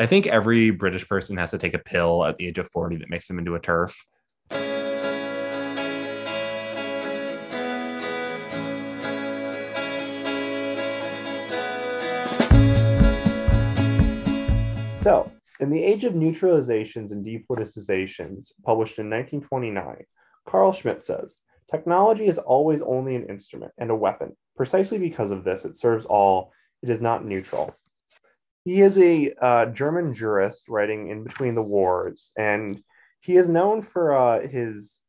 [0.00, 2.96] I think every British person has to take a pill at the age of 40
[2.96, 4.02] that makes them into a turf.
[15.02, 20.06] So, in the age of neutralizations and depoliticizations, published in 1929,
[20.46, 21.36] Carl Schmitt says
[21.70, 24.34] technology is always only an instrument and a weapon.
[24.56, 27.76] Precisely because of this, it serves all, it is not neutral.
[28.64, 32.82] He is a uh, German jurist writing in between the wars, and
[33.20, 35.00] he is known for uh, his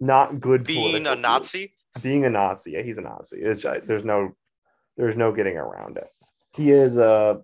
[0.00, 1.74] not good being a Nazi.
[2.02, 3.38] Being a Nazi, yeah, he's a Nazi.
[3.40, 4.32] It's, uh, there's no,
[4.96, 6.08] there's no getting around it.
[6.52, 7.42] He is a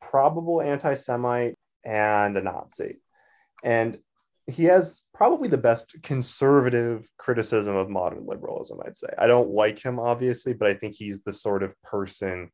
[0.00, 1.54] probable anti-Semite
[1.84, 3.00] and a Nazi,
[3.62, 3.98] and
[4.46, 8.78] he has probably the best conservative criticism of modern liberalism.
[8.84, 12.50] I'd say I don't like him obviously, but I think he's the sort of person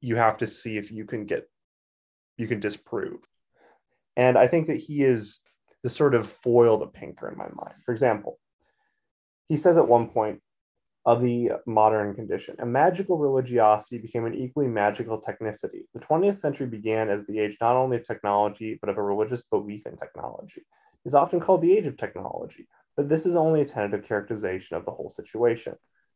[0.00, 1.48] you have to see if you can get
[2.36, 3.18] you can disprove.
[4.16, 5.40] And I think that he is
[5.82, 7.74] the sort of foil to Pinker in my mind.
[7.84, 8.38] For example,
[9.48, 10.40] he says at one point
[11.04, 15.82] of the modern condition, a magical religiosity became an equally magical technicity.
[15.94, 19.42] The 20th century began as the age not only of technology, but of a religious
[19.50, 20.60] belief in technology.
[21.04, 24.76] It is often called the age of technology, but this is only a tentative characterization
[24.76, 25.74] of the whole situation.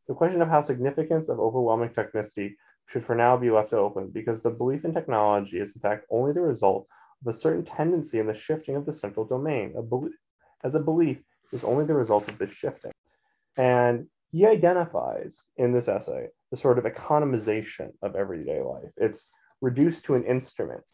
[0.08, 4.42] The question of how significance of overwhelming technicity should for now be left open because
[4.42, 6.86] the belief in technology is in fact only the result
[7.24, 9.74] of a certain tendency in the shifting of the central domain.
[9.76, 10.14] A belief,
[10.62, 11.18] as a belief
[11.52, 12.92] is only the result of this shifting.
[13.56, 18.90] And he identifies in this essay the sort of economization of everyday life.
[18.96, 20.84] It's reduced to an instrument,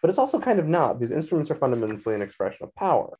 [0.00, 3.18] but it's also kind of not because instruments are fundamentally an expression of power.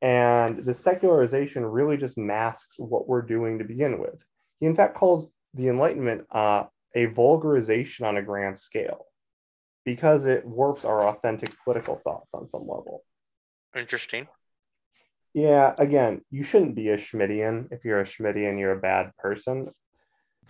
[0.00, 4.22] And the secularization really just masks what we're doing to begin with.
[4.60, 6.64] He, in fact, calls the Enlightenment uh,
[6.96, 9.04] a vulgarization on a grand scale
[9.84, 13.04] because it warps our authentic political thoughts on some level.
[13.76, 14.26] Interesting.
[15.34, 17.70] Yeah, again, you shouldn't be a Schmittian.
[17.70, 19.68] If you're a Schmittian, you're a bad person.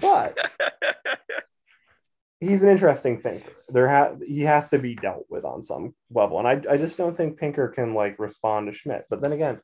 [0.00, 0.38] But
[2.40, 3.50] he's an interesting thinker.
[3.68, 6.38] There ha- he has to be dealt with on some level.
[6.38, 9.06] And I, I just don't think Pinker can like respond to Schmitt.
[9.10, 9.60] But then again,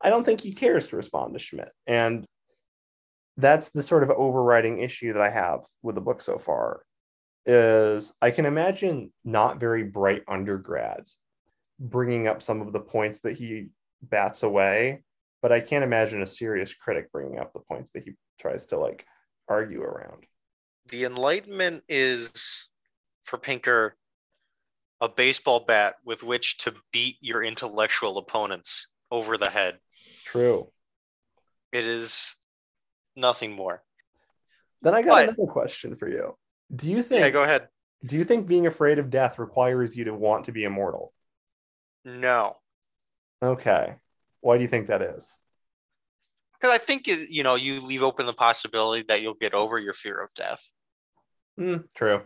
[0.00, 1.70] I don't think he cares to respond to Schmitt.
[1.86, 2.26] And
[3.36, 6.82] that's the sort of overriding issue that I have with the book so far
[7.46, 11.18] is I can imagine not very bright undergrads
[11.78, 13.70] bringing up some of the points that he
[14.02, 15.02] bats away,
[15.40, 18.78] but I can't imagine a serious critic bringing up the points that he tries to
[18.78, 19.04] like
[19.48, 20.24] argue around.
[20.88, 22.68] The Enlightenment is
[23.24, 23.96] for Pinker
[25.00, 29.78] a baseball bat with which to beat your intellectual opponents over the head.
[30.24, 30.68] True.
[31.72, 32.36] It is
[33.16, 33.82] nothing more.
[34.82, 36.36] Then I got but, another question for you.
[36.74, 37.20] Do you think?
[37.20, 37.68] Yeah, go ahead.
[38.04, 41.12] Do you think being afraid of death requires you to want to be immortal?
[42.04, 42.56] No.
[43.42, 43.94] Okay.
[44.40, 45.38] Why do you think that is?
[46.60, 49.92] Because I think you know you leave open the possibility that you'll get over your
[49.92, 50.68] fear of death.
[51.58, 52.22] Mm, true.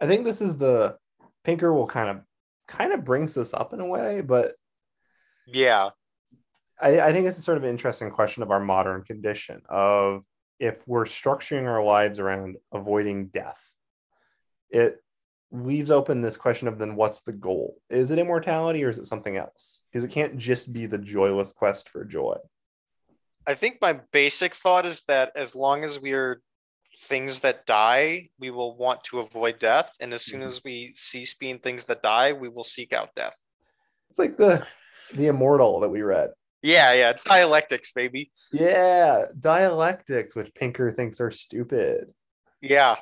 [0.00, 0.96] I think this is the
[1.44, 2.20] Pinker will kind of
[2.66, 4.52] kind of brings this up in a way, but
[5.46, 5.90] yeah,
[6.80, 10.24] I, I think it's a sort of interesting question of our modern condition of
[10.58, 13.60] if we're structuring our lives around avoiding death,
[14.70, 15.02] it
[15.50, 17.76] leaves open this question of then what's the goal?
[17.88, 19.80] Is it immortality or is it something else?
[19.90, 22.36] Because it can't just be the joyless quest for joy.
[23.46, 26.40] I think my basic thought is that as long as we are
[27.02, 29.94] things that die, we will want to avoid death.
[30.00, 30.48] And as soon mm-hmm.
[30.48, 33.36] as we cease being things that die, we will seek out death.
[34.10, 34.66] It's like the
[35.14, 36.30] the immortal that we read.
[36.66, 38.32] Yeah, yeah, it's dialectics, baby.
[38.50, 42.12] Yeah, dialectics, which Pinker thinks are stupid.
[42.60, 42.96] Yeah.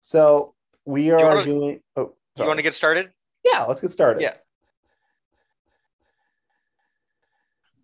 [0.00, 1.80] So we are do wanna, doing.
[1.94, 2.14] Oh, sorry.
[2.38, 3.12] you want to get started?
[3.44, 4.20] Yeah, let's get started.
[4.20, 4.34] Yeah.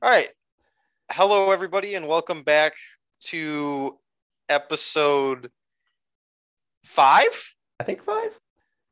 [0.03, 0.31] All right.
[1.13, 2.73] Hello, everybody, and welcome back
[3.27, 3.97] to
[4.49, 5.53] episode
[6.83, 7.55] five.
[7.79, 8.37] I think five.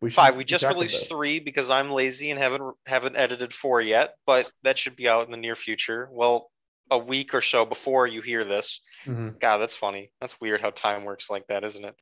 [0.01, 0.37] We five.
[0.37, 4.79] We just released three because I'm lazy and haven't haven't edited four yet, but that
[4.79, 6.09] should be out in the near future.
[6.11, 6.51] Well,
[6.91, 8.81] a week or so before you hear this.
[9.05, 9.39] Mm-hmm.
[9.41, 10.11] God, that's funny.
[10.21, 11.95] That's weird how time works like that, isn't it?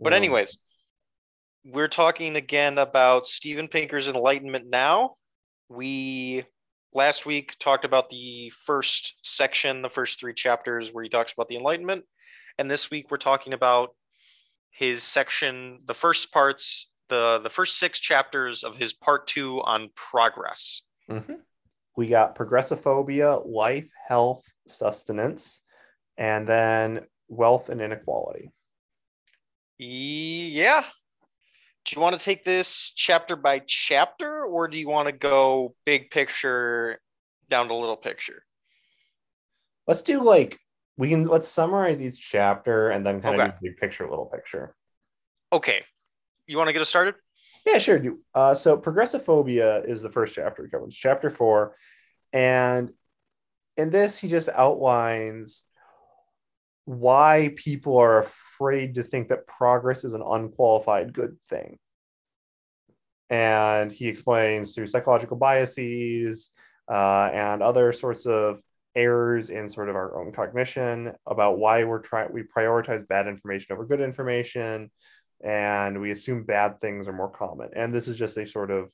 [0.00, 0.58] But anyways,
[1.64, 5.16] we're talking again about Steven Pinker's Enlightenment Now.
[5.68, 6.44] We
[6.94, 11.48] last week talked about the first section, the first three chapters where he talks about
[11.48, 12.04] the Enlightenment.
[12.58, 13.94] And this week we're talking about
[14.70, 19.90] his section, the first parts, the, the first six chapters of his part two on
[19.94, 20.82] progress.
[21.10, 21.34] Mm-hmm.
[21.94, 25.62] We got progressophobia, life, health, sustenance,
[26.16, 28.50] and then wealth and inequality.
[29.78, 30.84] Yeah,
[31.84, 35.74] do you want to take this chapter by chapter or do you want to go
[35.84, 36.98] big picture
[37.50, 38.42] down to little picture?
[39.86, 40.58] Let's do like
[40.96, 43.48] we can let's summarize each chapter and then kind okay.
[43.48, 44.74] of do big picture, little picture.
[45.52, 45.82] Okay.
[46.46, 47.14] You want to get us started?
[47.64, 48.02] Yeah, sure.
[48.34, 51.76] Uh, so progressophobia is the first chapter covers, chapter four.
[52.32, 52.90] And
[53.76, 55.64] in this, he just outlines
[56.84, 61.78] why people are afraid to think that progress is an unqualified good thing.
[63.30, 66.50] And he explains through psychological biases
[66.90, 68.60] uh, and other sorts of
[68.94, 73.72] errors in sort of our own cognition about why we're trying we prioritize bad information
[73.72, 74.90] over good information
[75.42, 78.90] and we assume bad things are more common and this is just a sort of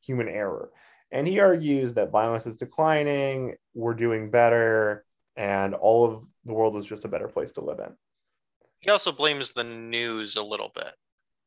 [0.00, 0.70] human error
[1.12, 5.04] and he argues that violence is declining we're doing better
[5.36, 7.94] and all of the world is just a better place to live in
[8.84, 10.92] he also blames the news a little bit.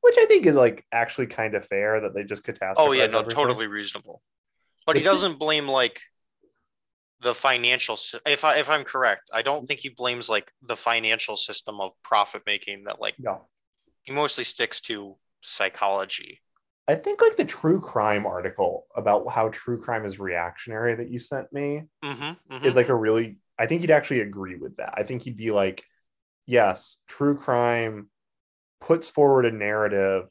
[0.02, 2.76] Which I think is like actually kind of fair that they just catastrophize.
[2.78, 3.36] Oh yeah, no, everything.
[3.36, 4.24] totally reasonable.
[4.88, 6.02] But he doesn't blame like
[7.22, 11.38] the financial if I if I'm correct, I don't think he blames like the financial
[11.38, 13.48] system of profit making that like no.
[14.08, 16.42] He mostly sticks to psychology.
[16.88, 21.20] I think like the true crime article about how true crime is reactionary that you
[21.20, 22.66] sent me mm-hmm, mm-hmm.
[22.66, 24.94] is like a really I think he'd actually agree with that.
[24.96, 25.84] I think he'd be like
[26.46, 28.08] yes, true crime
[28.80, 30.30] puts forward a narrative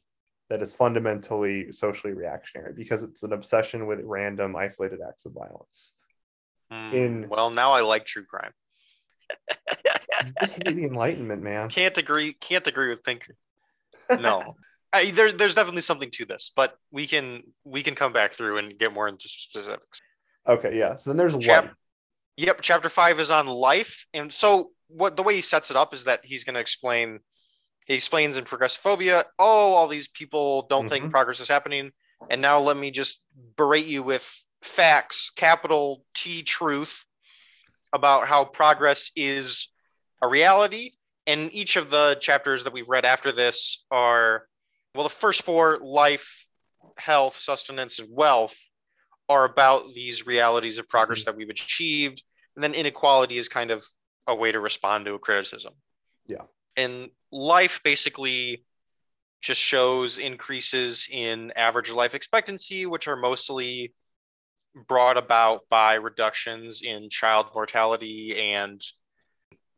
[0.49, 5.93] that is fundamentally socially reactionary because it's an obsession with random isolated acts of violence.
[6.73, 8.53] Mm, In well, now I like true crime.
[10.39, 11.69] just hate the Enlightenment, man.
[11.69, 12.33] Can't agree.
[12.33, 13.35] Can't agree with Pinker.
[14.09, 14.55] No,
[14.93, 18.57] I, there's there's definitely something to this, but we can we can come back through
[18.57, 19.99] and get more into specifics.
[20.47, 20.95] Okay, yeah.
[20.95, 21.73] So then there's Chap- life.
[22.37, 25.93] Yep, chapter five is on life, and so what the way he sets it up
[25.93, 27.19] is that he's going to explain.
[27.85, 30.89] He explains in progressophobia, oh, all these people don't mm-hmm.
[30.89, 31.91] think progress is happening,
[32.29, 33.23] and now let me just
[33.55, 34.29] berate you with
[34.61, 37.05] facts, capital T truth,
[37.93, 39.71] about how progress is
[40.21, 40.91] a reality.
[41.27, 44.47] And each of the chapters that we've read after this are,
[44.95, 46.47] well, the first four life,
[46.97, 48.57] health, sustenance, and wealth
[49.27, 52.23] are about these realities of progress that we've achieved.
[52.55, 53.85] And then inequality is kind of
[54.25, 55.73] a way to respond to a criticism.
[56.27, 56.43] Yeah.
[56.77, 58.63] And life basically
[59.41, 63.93] just shows increases in average life expectancy, which are mostly
[64.87, 68.81] brought about by reductions in child mortality and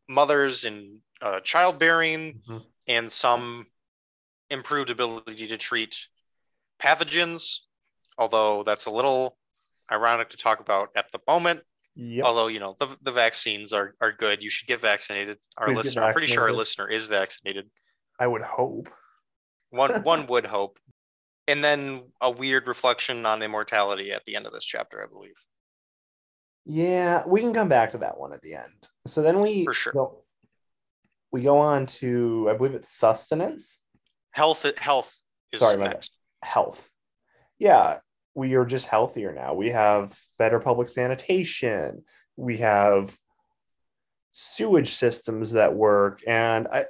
[0.08, 2.58] mothers in uh, childbearing mm-hmm.
[2.88, 3.68] and some
[4.50, 6.08] improved ability to treat
[6.82, 7.60] pathogens,
[8.18, 9.38] although that's a little
[9.92, 11.62] ironic to talk about at the moment
[12.02, 12.26] Yep.
[12.26, 15.38] Although you know the, the vaccines are, are good, you should get vaccinated.
[15.58, 17.70] Our Please listener, I'm pretty sure our listener is vaccinated.
[18.18, 18.88] I would hope.
[19.72, 20.80] One one would hope,
[21.46, 25.36] and then a weird reflection on immortality at the end of this chapter, I believe.
[26.66, 28.88] Yeah, we can come back to that one at the end.
[29.06, 30.24] So then we for sure go,
[31.32, 33.84] we go on to I believe it's sustenance.
[34.32, 35.16] Health health
[35.52, 36.14] is Sorry, next.
[36.44, 36.90] Health.
[37.58, 38.00] Yeah,
[38.36, 39.54] we are just healthier now.
[39.54, 42.04] We have better public sanitation.
[42.38, 43.18] We have
[44.32, 46.86] sewage systems that work, and I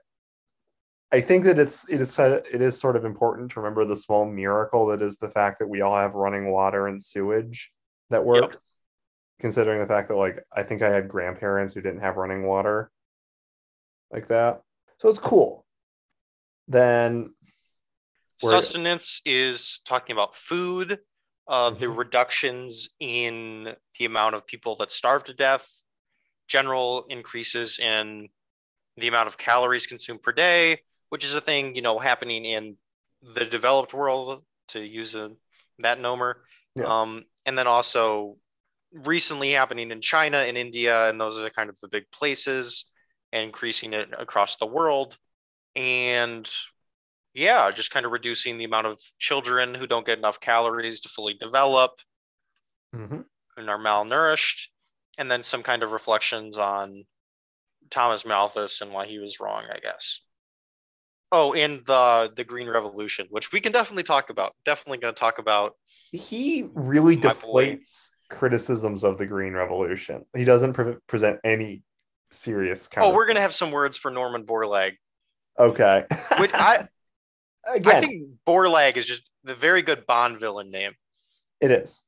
[1.11, 4.25] I think that it's it is it is sort of important to remember the small
[4.25, 7.71] miracle that is the fact that we all have running water and sewage
[8.09, 8.53] that work.
[8.53, 8.61] Yep.
[9.39, 12.91] Considering the fact that like I think I had grandparents who didn't have running water
[14.11, 14.61] like that.
[14.97, 15.65] So it's cool.
[16.67, 17.33] Then
[18.37, 20.99] sustenance is talking about food
[21.49, 21.79] uh, mm-hmm.
[21.79, 25.67] the reductions in the amount of people that starve to death,
[26.47, 28.29] general increases in
[28.97, 30.77] the amount of calories consumed per day,
[31.09, 32.77] which is a thing you know happening in
[33.33, 35.31] the developed world to use a,
[35.79, 36.35] that nomer,
[36.75, 36.83] yeah.
[36.83, 38.37] um, and then also
[38.93, 42.93] recently happening in China and India, and those are kind of the big places,
[43.31, 45.17] and increasing it across the world.
[45.75, 46.49] And
[47.33, 51.09] yeah, just kind of reducing the amount of children who don't get enough calories to
[51.09, 51.91] fully develop
[52.95, 53.21] mm-hmm.
[53.57, 54.67] and are malnourished,
[55.17, 57.05] and then some kind of reflections on
[57.89, 60.21] Thomas Malthus and why he was wrong, I guess.
[61.31, 64.55] Oh, and the the Green Revolution, which we can definitely talk about.
[64.65, 65.75] Definitely going to talk about.
[66.11, 68.35] He really deflates boy.
[68.35, 70.25] criticisms of the Green Revolution.
[70.35, 71.83] He doesn't pre- present any
[72.31, 73.05] serious kind.
[73.05, 74.93] Oh, we're going to have some words for Norman Borlaug.
[75.57, 76.05] Okay.
[76.39, 76.87] which I
[77.67, 80.93] Again, I think Borlaug is just the very good Bond villain name.
[81.61, 82.01] It is.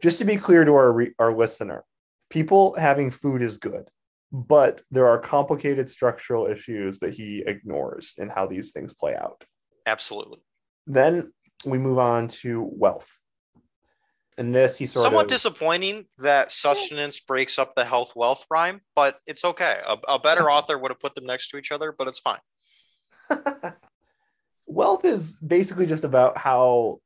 [0.00, 1.84] Just to be clear to our re- our listener,
[2.30, 3.88] people having food is good,
[4.32, 9.44] but there are complicated structural issues that he ignores in how these things play out.
[9.86, 10.38] Absolutely.
[10.86, 11.32] Then
[11.64, 13.10] we move on to wealth.
[14.38, 18.82] And this he sort somewhat of, disappointing that sustenance breaks up the health wealth rhyme,
[18.94, 19.80] but it's okay.
[19.86, 22.40] A, a better author would have put them next to each other, but it's fine.
[24.66, 27.00] wealth is basically just about how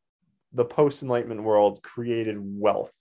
[0.52, 2.92] the post enlightenment world created wealth.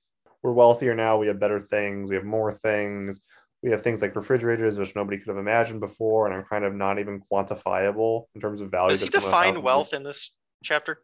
[0.44, 1.18] We're wealthier now.
[1.18, 2.10] We have better things.
[2.10, 3.20] We have more things.
[3.64, 6.74] We have things like refrigerators, which nobody could have imagined before, and are kind of
[6.74, 8.90] not even quantifiable in terms of value.
[8.90, 10.32] Does he define wealth in this
[10.64, 11.02] chapter?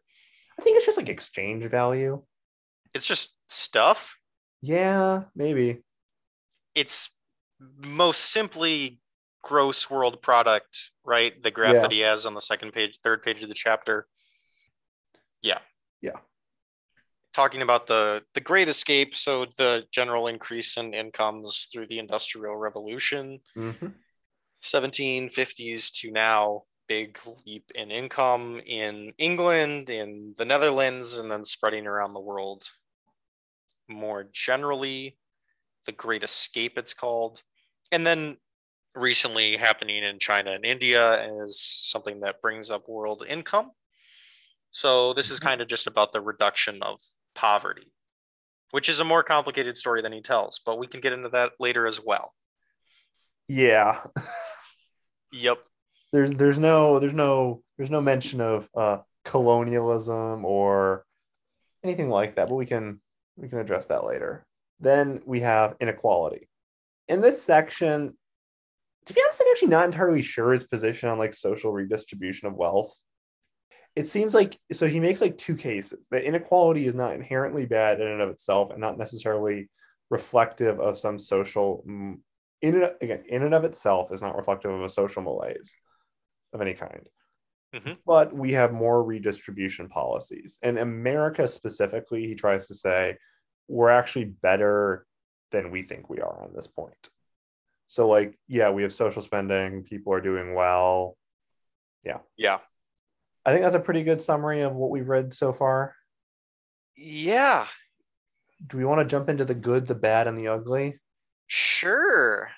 [0.58, 2.22] I think it's just like exchange value.
[2.96, 4.16] It's just stuff.
[4.62, 5.82] Yeah, maybe.
[6.74, 7.10] It's
[7.84, 9.00] most simply
[9.42, 11.40] gross world product, right?
[11.42, 11.82] The graph yeah.
[11.82, 14.06] that he has on the second page, third page of the chapter.
[15.42, 15.58] Yeah.
[16.00, 16.18] Yeah.
[17.34, 22.56] Talking about the the great escape, so the general increase in incomes through the industrial
[22.56, 23.40] revolution.
[23.56, 23.88] Mm-hmm.
[24.62, 31.86] 1750s to now big leap in income in England, in the Netherlands, and then spreading
[31.86, 32.64] around the world
[33.88, 35.16] more generally.
[35.86, 37.42] The Great Escape, it's called.
[37.92, 38.36] And then
[38.94, 43.70] recently happening in China and India is something that brings up world income.
[44.70, 45.48] So this is mm-hmm.
[45.48, 47.00] kind of just about the reduction of
[47.34, 47.92] poverty,
[48.72, 51.52] which is a more complicated story than he tells, but we can get into that
[51.60, 52.32] later as well.
[53.48, 54.00] Yeah.
[55.32, 55.58] yep
[56.12, 61.04] there's there's no there's no there's no mention of uh, colonialism or
[61.84, 63.00] anything like that, but we can
[63.36, 64.46] we can address that later.
[64.80, 66.48] Then we have inequality.
[67.08, 68.16] In this section,
[69.06, 72.54] to be honest, I'm actually not entirely sure his position on like social redistribution of
[72.54, 72.92] wealth.
[73.94, 78.00] It seems like so he makes like two cases that inequality is not inherently bad
[78.00, 79.70] in and of itself and not necessarily
[80.10, 82.20] reflective of some social in
[82.62, 85.74] and, again in and of itself is not reflective of a social malaise
[86.52, 87.08] of any kind.
[87.76, 87.92] Mm-hmm.
[88.06, 90.58] But we have more redistribution policies.
[90.62, 93.16] And America specifically, he tries to say
[93.68, 95.06] we're actually better
[95.52, 96.94] than we think we are on this point.
[97.86, 101.16] So, like, yeah, we have social spending, people are doing well.
[102.04, 102.18] Yeah.
[102.36, 102.58] Yeah.
[103.44, 105.94] I think that's a pretty good summary of what we've read so far.
[106.96, 107.66] Yeah.
[108.66, 110.98] Do we want to jump into the good, the bad, and the ugly?
[111.46, 112.50] Sure.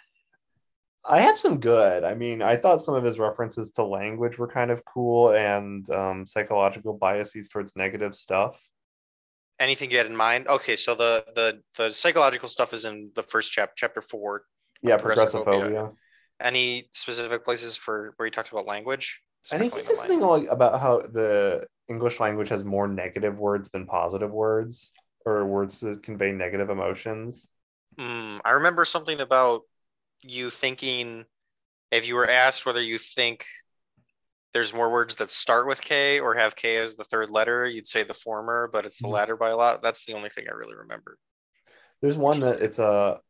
[1.06, 2.04] I have some good.
[2.04, 5.88] I mean, I thought some of his references to language were kind of cool and
[5.90, 8.60] um, psychological biases towards negative stuff.
[9.58, 10.46] Anything you had in mind?
[10.46, 14.44] Okay, so the the the psychological stuff is in the first chapter, chapter four.
[14.82, 15.92] Yeah, progressophobia.
[16.40, 19.20] Any specific places for where he talked about language?
[19.50, 23.70] I think he said something like about how the English language has more negative words
[23.70, 24.92] than positive words,
[25.24, 27.48] or words that convey negative emotions.
[27.98, 29.62] Mm, I remember something about
[30.22, 31.24] you thinking
[31.90, 33.44] if you were asked whether you think
[34.54, 37.86] there's more words that start with K or have K as the third letter, you'd
[37.86, 39.14] say the former, but it's the mm-hmm.
[39.14, 39.82] latter by a lot.
[39.82, 41.18] That's the only thing I really remember.
[42.00, 43.20] There's one that it's a.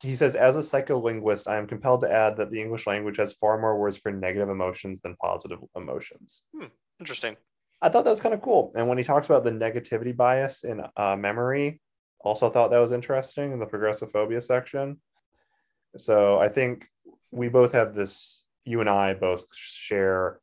[0.00, 3.32] He says, as a psycholinguist, I am compelled to add that the English language has
[3.32, 6.42] far more words for negative emotions than positive emotions.
[6.54, 6.66] Hmm,
[7.00, 7.36] interesting.
[7.80, 8.72] I thought that was kind of cool.
[8.76, 11.80] And when he talks about the negativity bias in uh, memory,
[12.20, 15.00] also thought that was interesting in the progressophobia section.
[15.96, 16.88] So I think
[17.30, 20.40] we both have this, you and I both share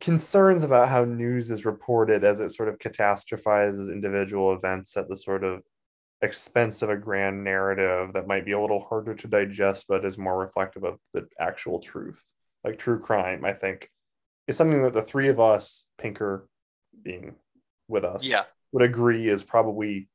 [0.00, 5.16] concerns about how news is reported as it sort of catastrophizes individual events at the
[5.16, 5.62] sort of
[6.22, 10.18] expense of a grand narrative that might be a little harder to digest, but is
[10.18, 12.22] more reflective of the actual truth.
[12.64, 13.90] Like true crime, I think,
[14.46, 16.48] is something that the three of us, Pinker
[17.02, 17.36] being
[17.88, 18.44] with us, yeah.
[18.72, 20.08] would agree is probably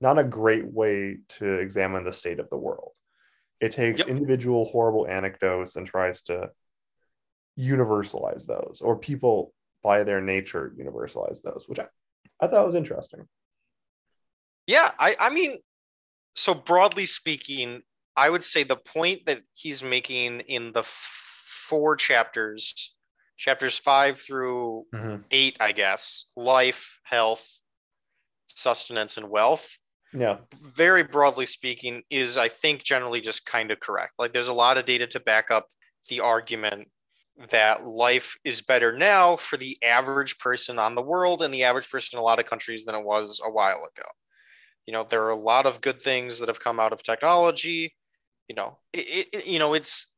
[0.00, 2.92] not a great way to examine the state of the world.
[3.60, 4.08] It takes yep.
[4.08, 6.50] individual horrible anecdotes and tries to
[7.58, 9.52] universalize those, or people
[9.82, 11.86] by their nature universalize those, which I,
[12.40, 13.26] I thought was interesting.
[14.66, 15.56] Yeah, I, I mean,
[16.34, 17.82] so broadly speaking,
[18.16, 22.94] I would say the point that he's making in the four chapters,
[23.36, 25.22] chapters five through mm-hmm.
[25.30, 27.48] eight, I guess, life, health,
[28.46, 29.70] sustenance, and wealth,
[30.12, 30.38] yeah.
[30.74, 34.14] Very broadly speaking is i think generally just kind of correct.
[34.18, 35.68] Like there's a lot of data to back up
[36.08, 36.88] the argument
[37.48, 41.88] that life is better now for the average person on the world and the average
[41.88, 44.08] person in a lot of countries than it was a while ago.
[44.86, 47.94] You know there are a lot of good things that have come out of technology.
[48.48, 50.14] You know it, it you know it's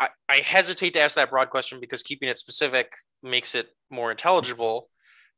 [0.00, 2.92] I, I hesitate to ask that broad question because keeping it specific
[3.22, 4.88] makes it more intelligible.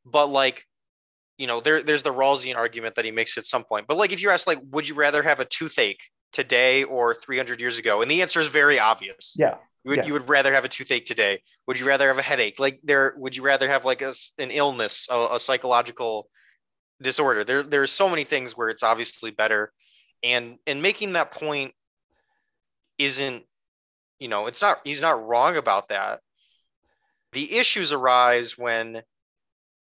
[0.04, 0.66] But like
[1.40, 3.86] you know, there there's the Rawlsian argument that he makes at some point.
[3.86, 7.60] But like if you ask like, would you rather have a toothache today or 300
[7.60, 8.02] years ago?
[8.02, 9.34] And the answer is very obvious.
[9.38, 9.54] Yeah.
[9.86, 10.06] would, yes.
[10.06, 13.14] you would rather have a toothache today would you rather have a headache like there
[13.16, 16.28] would you rather have like a, an illness a, a psychological
[17.00, 19.72] disorder there there's so many things where it's obviously better
[20.22, 21.72] and and making that point
[22.98, 23.42] isn't
[24.18, 26.20] you know it's not he's not wrong about that
[27.32, 29.02] the issues arise when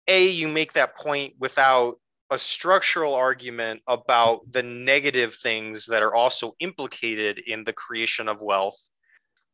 [0.08, 1.96] a you make that point without
[2.30, 8.42] a structural argument about the negative things that are also implicated in the creation of
[8.42, 8.78] wealth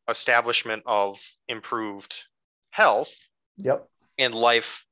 [0.09, 2.25] establishment of improved
[2.71, 3.15] health
[3.57, 3.87] yep.
[4.17, 4.85] and life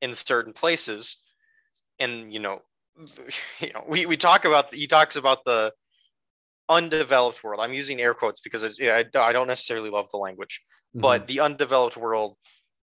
[0.00, 1.22] in certain places.
[1.98, 2.60] And you know
[3.60, 5.72] you know we, we talk about he talks about the
[6.68, 7.60] undeveloped world.
[7.62, 10.62] I'm using air quotes because I, I don't necessarily love the language
[10.96, 11.02] mm-hmm.
[11.02, 12.36] but the undeveloped world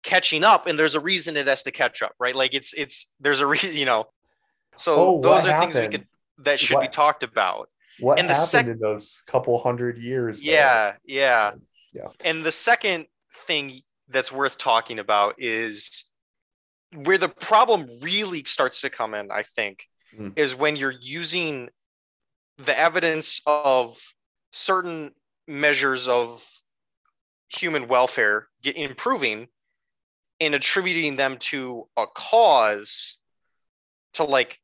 [0.03, 2.35] catching up and there's a reason it has to catch up right?
[2.35, 4.07] Like it's it's there's a reason you know.
[4.77, 5.75] So oh, those are happened?
[5.75, 6.07] things we could
[6.45, 7.69] that should what, be talked about.
[7.99, 11.53] what and happened sec- in those couple hundred years yeah yeah.
[11.93, 12.09] Yeah.
[12.21, 13.07] And the second
[13.47, 13.73] thing
[14.09, 16.05] that's worth talking about is
[16.95, 19.87] where the problem really starts to come in i think
[20.17, 20.33] mm.
[20.37, 21.69] is when you're using
[22.59, 23.99] the evidence of
[24.53, 25.13] certain
[25.47, 26.45] measures of
[27.49, 29.49] human welfare improving
[30.41, 33.19] and attributing them to a cause
[34.15, 34.59] to like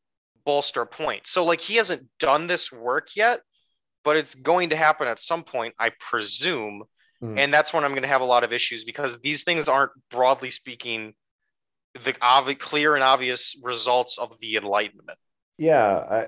[0.44, 1.26] bolster a point.
[1.26, 3.40] So like he hasn't done this work yet,
[4.04, 6.84] but it's going to happen at some point, I presume.
[7.22, 7.38] Mm.
[7.38, 9.92] And that's when I'm going to have a lot of issues because these things aren't
[10.10, 11.14] broadly speaking
[12.02, 15.18] the obvi- clear and obvious results of the enlightenment.
[15.58, 16.26] Yeah, I,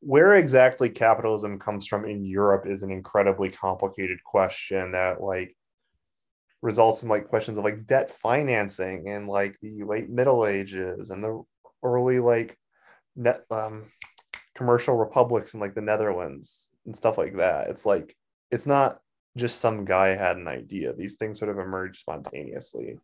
[0.00, 5.56] where exactly capitalism comes from in Europe is an incredibly complicated question that like
[6.64, 11.22] results in like questions of like debt financing and like the late middle ages and
[11.22, 11.42] the
[11.82, 12.56] early like
[13.16, 13.84] net um
[14.54, 17.68] commercial republics in like the netherlands and stuff like that.
[17.68, 18.16] It's like
[18.50, 18.98] it's not
[19.36, 20.94] just some guy had an idea.
[20.94, 22.98] These things sort of emerged spontaneously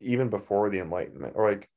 [0.00, 1.68] even before the enlightenment or like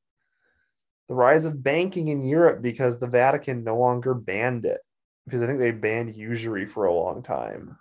[1.10, 4.82] the rise of banking in europe because the vatican no longer banned it
[5.26, 7.78] because i think they banned usury for a long time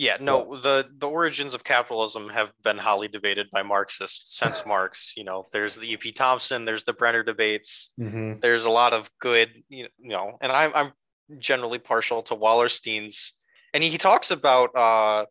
[0.00, 5.12] yeah, no, the the origins of capitalism have been highly debated by Marxists since Marx.
[5.14, 6.12] You know, there's the E.P.
[6.12, 7.92] Thompson, there's the Brenner debates.
[8.00, 8.40] Mm-hmm.
[8.40, 10.92] There's a lot of good, you know, and I'm I'm
[11.38, 13.34] generally partial to Wallerstein's,
[13.74, 15.26] and he, he talks about uh,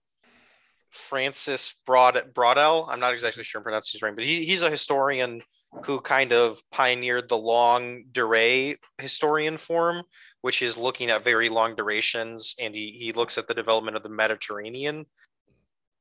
[0.91, 2.85] Francis Broad Braudel.
[2.89, 5.41] I'm not exactly sure I'm pronouncing his name, but he, he's a historian
[5.85, 10.03] who kind of pioneered the longue durée historian form,
[10.41, 14.03] which is looking at very long durations, and he, he looks at the development of
[14.03, 15.05] the Mediterranean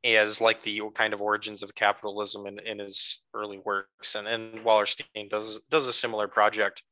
[0.05, 4.14] as like the kind of origins of capitalism in, in his early works.
[4.14, 6.83] And, and Wallerstein does does a similar project,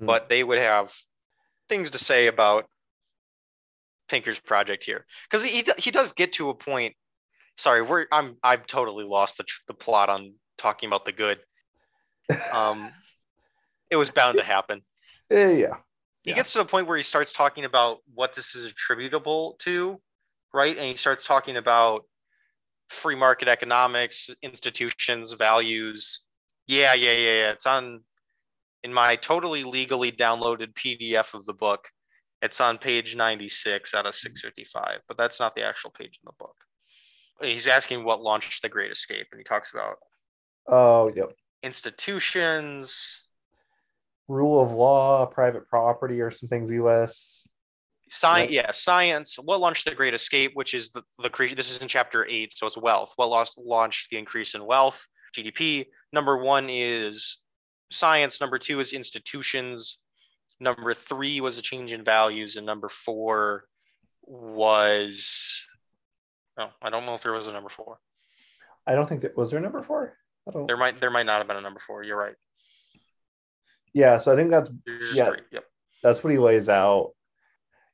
[0.00, 0.06] mm.
[0.06, 0.92] but they would have
[1.68, 2.66] things to say about
[4.08, 6.94] Pinker's project here because he he does get to a point.
[7.56, 11.40] Sorry, we're I'm I've totally lost the the plot on talking about the good.
[12.52, 12.90] Um,
[13.88, 14.82] it was bound to happen.
[15.30, 15.76] Yeah,
[16.26, 16.36] he yeah.
[16.38, 20.00] gets to the point where he starts talking about what this is attributable to,
[20.52, 20.76] right?
[20.76, 22.04] And he starts talking about
[22.88, 26.24] free market economics, institutions, values.
[26.66, 27.50] Yeah, yeah, yeah, yeah.
[27.52, 28.00] It's on
[28.82, 31.88] in my totally legally downloaded PDF of the book.
[32.42, 34.34] It's on page 96 out of mm-hmm.
[34.34, 36.56] 655, but that's not the actual page in the book.
[37.40, 39.98] He's asking what launched the Great Escape, and he talks about
[40.66, 43.25] oh, yep, institutions,
[44.28, 47.48] rule of law, private property, or some things U.S.
[48.08, 49.36] Science, yeah, science.
[49.36, 51.56] What launched the Great Escape, which is the the creation.
[51.56, 53.12] this is in chapter eight, so it's wealth.
[53.16, 55.86] What lost launched the increase in wealth, GDP.
[56.12, 57.38] Number one is
[57.90, 58.40] science.
[58.40, 59.98] Number two is institutions.
[60.60, 63.64] Number three was a change in values, and number four
[64.22, 65.66] was.
[66.58, 67.98] Oh, I don't know if there was a number four.
[68.86, 70.16] I don't think that was there a number four.
[70.48, 70.68] I don't.
[70.68, 72.04] There might there might not have been a number four.
[72.04, 72.36] You're right.
[73.96, 74.70] Yeah, so I think that's
[75.14, 75.64] yeah, yep.
[76.02, 77.12] that's what he lays out.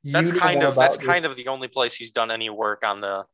[0.01, 1.05] You that's kind of that's this.
[1.05, 3.25] kind of the only place he's done any work on the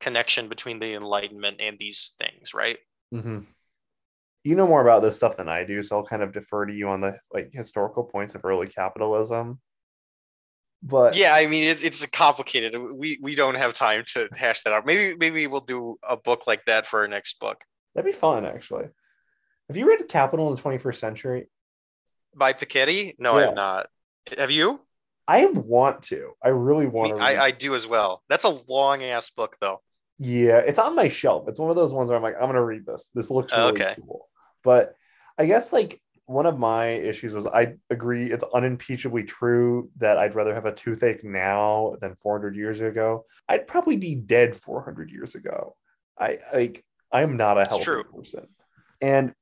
[0.00, 2.78] connection between the Enlightenment and these things, right?
[3.12, 3.40] Mm-hmm.
[4.44, 6.72] You know more about this stuff than I do, so I'll kind of defer to
[6.72, 9.60] you on the like historical points of early capitalism.
[10.82, 12.80] But yeah, I mean it, it's complicated.
[12.94, 14.86] We we don't have time to hash that out.
[14.86, 17.62] Maybe maybe we'll do a book like that for our next book.
[17.94, 18.86] That'd be fun, actually.
[19.68, 21.48] Have you read Capital in the 21st Century?
[22.36, 23.14] By Piketty?
[23.18, 23.48] No, yeah.
[23.48, 23.86] I'm not.
[24.36, 24.80] Have you?
[25.28, 26.32] I want to.
[26.42, 27.22] I really want to.
[27.22, 28.22] I, I do as well.
[28.28, 29.80] That's a long ass book, though.
[30.18, 31.48] Yeah, it's on my shelf.
[31.48, 33.10] It's one of those ones where I'm like, I'm gonna read this.
[33.14, 33.96] This looks oh, really okay.
[34.00, 34.28] cool.
[34.62, 34.94] But
[35.36, 40.34] I guess like one of my issues was I agree it's unimpeachably true that I'd
[40.34, 43.24] rather have a toothache now than 400 years ago.
[43.48, 45.76] I'd probably be dead 400 years ago.
[46.18, 48.48] I like I'm not a healthy person.
[49.00, 49.34] And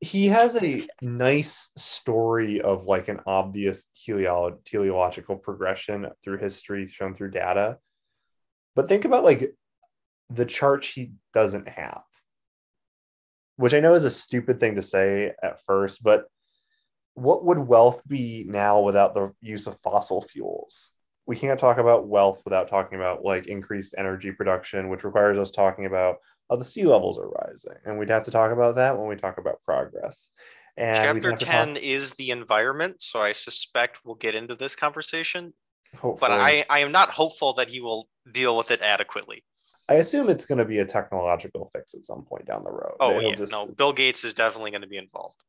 [0.00, 7.14] he has a nice story of like an obvious teleolo- teleological progression through history shown
[7.14, 7.78] through data.
[8.74, 9.54] But think about like
[10.30, 12.02] the chart he doesn't have
[13.60, 16.24] which I know is a stupid thing to say at first, but
[17.12, 20.92] what would wealth be now without the use of fossil fuels?
[21.26, 25.50] We can't talk about wealth without talking about like increased energy production, which requires us
[25.50, 26.16] talking about
[26.50, 27.76] how the sea levels are rising.
[27.84, 30.30] And we'd have to talk about that when we talk about progress.
[30.76, 31.82] And Chapter 10 talk...
[31.82, 33.00] is the environment.
[33.00, 35.54] So I suspect we'll get into this conversation.
[35.94, 36.18] Hopefully.
[36.20, 39.44] But I, I am not hopeful that he will deal with it adequately.
[39.88, 42.94] I assume it's going to be a technological fix at some point down the road.
[43.00, 45.40] Oh It'll yeah, just, no, Bill Gates is definitely going to be involved.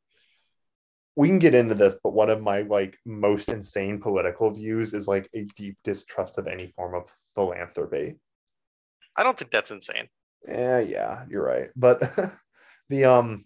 [1.15, 5.07] We can get into this, but one of my like most insane political views is
[5.07, 7.03] like a deep distrust of any form of
[7.35, 8.15] philanthropy.
[9.15, 10.07] I don't think that's insane.
[10.47, 11.69] Yeah, yeah, you're right.
[11.75, 12.01] But
[12.89, 13.45] the um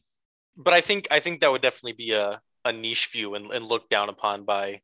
[0.58, 3.66] but I think I think that would definitely be a, a niche view and, and
[3.66, 4.82] looked down upon by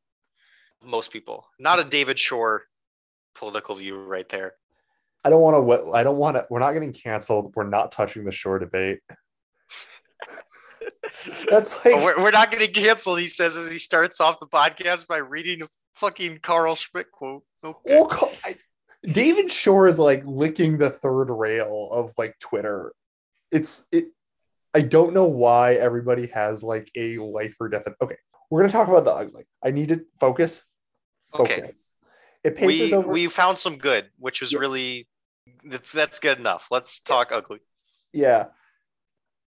[0.84, 1.48] most people.
[1.60, 2.64] Not a David Shor
[3.36, 4.54] political view right there.
[5.24, 5.92] I don't want to.
[5.94, 6.48] I don't want to.
[6.50, 7.54] We're not getting canceled.
[7.56, 9.00] We're not touching the Shor debate.
[11.50, 13.20] That's like we're, we're not getting canceled.
[13.20, 17.44] He says as he starts off the podcast by reading a fucking Carl Schmitt quote.
[17.64, 17.80] Okay.
[17.86, 18.56] Well, I,
[19.04, 22.94] David Shor is like licking the third rail of like Twitter.
[23.52, 24.06] It's it.
[24.74, 27.84] I don't know why everybody has like a life or death.
[28.02, 28.16] Okay,
[28.50, 29.46] we're gonna talk about the ugly.
[29.64, 30.64] I need to focus.
[31.32, 31.92] Focus.
[32.46, 32.62] Okay.
[32.62, 34.60] It we over- we found some good, which was yeah.
[34.60, 35.08] really
[35.64, 36.68] that's, that's good enough.
[36.72, 37.38] Let's talk yeah.
[37.38, 37.60] ugly.
[38.14, 38.46] Yeah.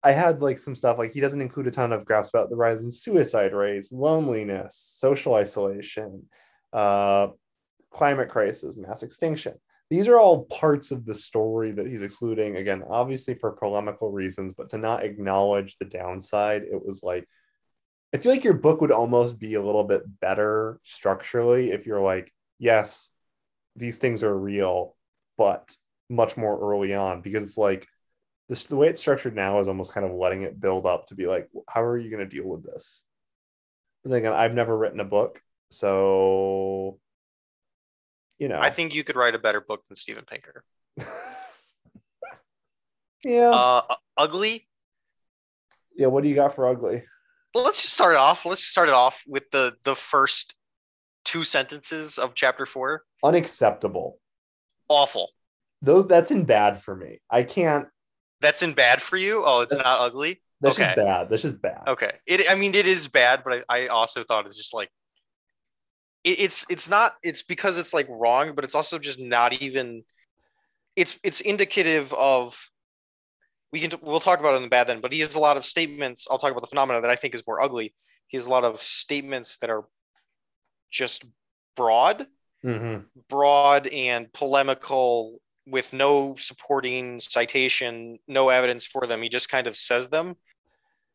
[0.03, 2.55] I had like some stuff like he doesn't include a ton of graphs about the
[2.55, 6.29] rise in suicide rates, loneliness, social isolation,
[6.71, 7.27] uh,
[7.91, 9.53] climate crisis, mass extinction.
[9.89, 12.57] These are all parts of the story that he's excluding.
[12.57, 17.27] Again, obviously for polemical reasons, but to not acknowledge the downside, it was like
[18.13, 22.01] I feel like your book would almost be a little bit better structurally if you're
[22.01, 23.09] like, yes,
[23.75, 24.95] these things are real,
[25.37, 25.75] but
[26.09, 27.87] much more early on because it's like
[28.47, 31.27] the way it's structured now is almost kind of letting it build up to be
[31.27, 33.03] like how are you going to deal with this
[34.03, 36.99] and again i've never written a book so
[38.39, 40.63] you know i think you could write a better book than steven pinker
[43.23, 44.67] yeah uh, ugly
[45.95, 47.03] yeah what do you got for ugly
[47.53, 50.55] well let's just start off let's just start it off with the the first
[51.25, 54.17] two sentences of chapter four unacceptable
[54.87, 55.29] awful
[55.81, 57.19] those that's in bad for me.
[57.29, 57.87] I can't.
[58.41, 59.43] That's in bad for you.
[59.45, 60.41] Oh, it's not ugly.
[60.61, 60.85] That's okay.
[60.85, 61.29] just bad.
[61.29, 61.83] That's just bad.
[61.87, 62.11] Okay.
[62.25, 62.49] It.
[62.49, 64.89] I mean, it is bad, but I, I also thought it's just like.
[66.23, 70.03] It, it's it's not it's because it's like wrong, but it's also just not even.
[70.95, 72.57] It's it's indicative of.
[73.71, 75.55] We can we'll talk about it in the bad then, but he has a lot
[75.55, 76.27] of statements.
[76.29, 77.93] I'll talk about the phenomena that I think is more ugly.
[78.27, 79.85] He has a lot of statements that are
[80.89, 81.25] just
[81.75, 82.25] broad,
[82.65, 83.03] mm-hmm.
[83.29, 89.21] broad and polemical with no supporting citation, no evidence for them.
[89.21, 90.35] He just kind of says them.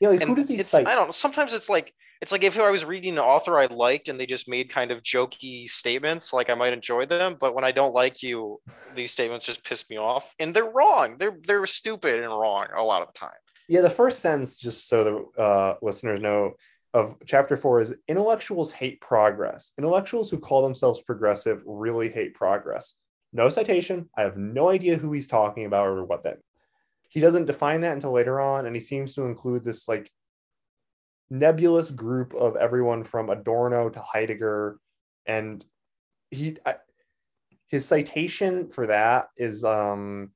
[0.01, 0.87] Yeah, like who does he cite?
[0.87, 1.13] I don't know.
[1.13, 4.27] Sometimes it's like it's like if I was reading an author I liked and they
[4.27, 7.95] just made kind of jokey statements, like I might enjoy them, but when I don't
[7.95, 8.61] like you,
[8.95, 11.17] these statements just piss me off, and they're wrong.
[11.19, 13.31] They're they're stupid and wrong a lot of the time.
[13.69, 15.05] Yeah, the first sentence, just so
[15.37, 16.53] the uh, listeners know,
[16.93, 19.73] of chapter four is intellectuals hate progress.
[19.79, 22.95] Intellectuals who call themselves progressive really hate progress.
[23.33, 24.09] No citation.
[24.17, 26.39] I have no idea who he's talking about or what that.
[27.09, 30.11] He doesn't define that until later on, and he seems to include this like
[31.31, 34.79] nebulous group of everyone from Adorno to Heidegger,
[35.27, 35.65] and
[36.31, 36.77] he I,
[37.67, 40.31] his citation for that is um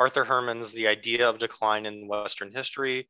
[0.00, 3.08] Arthur Herman's The Idea of Decline in Western History,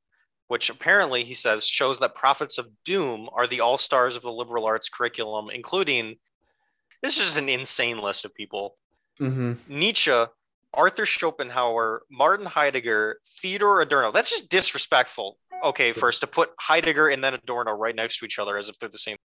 [0.48, 4.32] which apparently he says shows that prophets of doom are the all stars of the
[4.32, 6.16] liberal arts curriculum, including
[7.02, 8.76] this is just an insane list of people.
[9.20, 9.54] Mm-hmm.
[9.68, 10.24] Nietzsche,
[10.74, 14.12] Arthur Schopenhauer, Martin Heidegger, Theodore Adorno.
[14.12, 15.38] That's just disrespectful.
[15.62, 18.78] Okay, first to put Heidegger and then Adorno right next to each other as if
[18.78, 19.16] they're the same.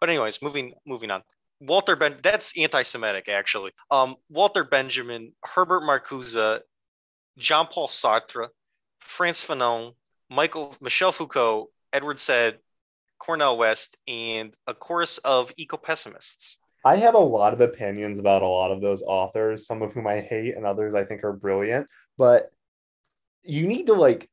[0.00, 1.22] But anyways, moving moving on.
[1.60, 3.72] Walter Ben that's anti-Semitic actually.
[3.90, 6.60] Um, Walter Benjamin, Herbert Marcuse,
[7.36, 8.48] Jean-Paul Sartre,
[9.00, 9.94] Frantz Fanon,
[10.30, 12.58] Michael Michel Foucault, Edward Said,
[13.18, 16.58] Cornel West, and a chorus of eco-pessimists.
[16.84, 20.06] I have a lot of opinions about a lot of those authors, some of whom
[20.06, 22.50] I hate and others I think are brilliant, but
[23.42, 24.30] you need to like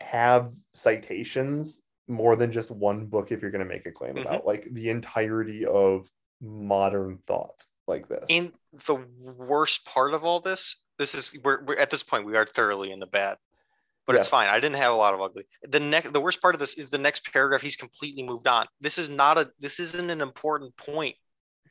[0.00, 4.26] have citations more than just one book if you're going to make a claim mm-hmm.
[4.26, 6.08] about like the entirety of
[6.40, 8.24] modern thought like this.
[8.28, 8.52] And
[8.86, 12.46] the worst part of all this, this is we're, we're at this point we are
[12.46, 13.38] thoroughly in the bad.
[14.06, 14.24] But yes.
[14.24, 14.48] it's fine.
[14.48, 15.44] I didn't have a lot of ugly.
[15.66, 18.66] The next the worst part of this is the next paragraph he's completely moved on.
[18.80, 21.16] This is not a this isn't an important point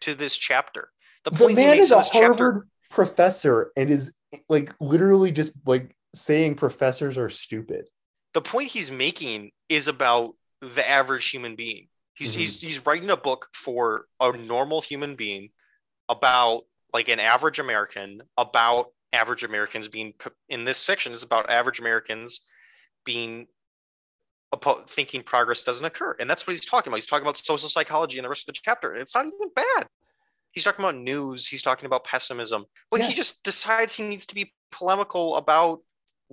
[0.01, 0.89] to this chapter.
[1.25, 4.13] The, the man is a Harvard chapter, professor and is
[4.49, 7.85] like literally just like saying professors are stupid.
[8.33, 11.87] The point he's making is about the average human being.
[12.13, 12.39] He's mm-hmm.
[12.39, 15.49] he's he's writing a book for a normal human being
[16.09, 20.13] about like an average American about average Americans being
[20.49, 22.41] in this section is about average Americans
[23.05, 23.47] being
[24.87, 26.97] thinking progress doesn't occur, and that's what he's talking about.
[26.97, 29.49] He's talking about social psychology in the rest of the chapter, and it's not even
[29.55, 29.87] bad.
[30.51, 31.47] He's talking about news.
[31.47, 33.07] He's talking about pessimism, but yeah.
[33.07, 35.81] he just decides he needs to be polemical about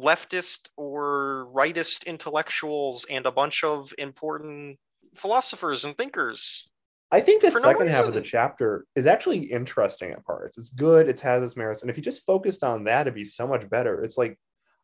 [0.01, 4.79] leftist or rightist intellectuals and a bunch of important
[5.15, 6.69] philosophers and thinkers.
[7.13, 10.59] I think the second no half of the chapter is actually interesting at parts.
[10.59, 11.83] It's good, it has its merits.
[11.83, 14.03] And if you just focused on that, it'd be so much better.
[14.03, 14.39] It's like,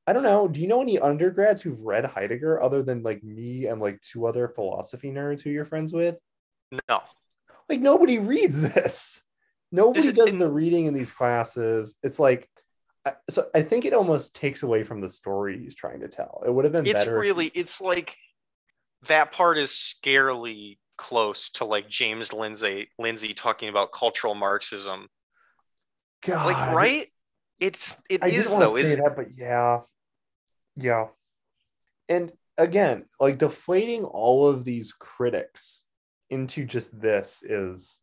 [0.08, 3.66] I don't know, do you know any undergrads who've read Heidegger other than like me
[3.66, 6.16] and like two other philosophy nerds who you're friends with?
[6.88, 7.00] No.
[7.68, 9.22] Like nobody reads this.
[9.70, 11.96] Nobody does the reading in these classes.
[12.02, 12.48] It's like
[13.30, 16.42] so I think it almost takes away from the story he's trying to tell.
[16.46, 17.18] It would have been it's better.
[17.18, 18.16] really it's like
[19.08, 25.08] that part is scarily close to like James Lindsay Lindsay talking about cultural Marxism.
[26.24, 26.46] God.
[26.46, 27.06] Like right?
[27.60, 29.80] It's it I is though, is that, but yeah.
[30.76, 31.06] Yeah.
[32.08, 35.84] And again, like deflating all of these critics
[36.30, 38.00] into just this is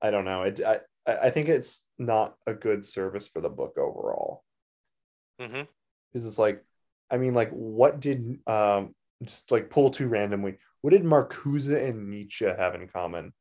[0.00, 0.44] I don't know.
[0.44, 4.44] I, I, I think it's not a good service for the book overall.
[5.40, 5.62] Mm-hmm.
[6.12, 6.64] Because it's like,
[7.10, 10.58] I mean, like, what did um just like pull too randomly?
[10.80, 13.32] What did Marcuse and Nietzsche have in common?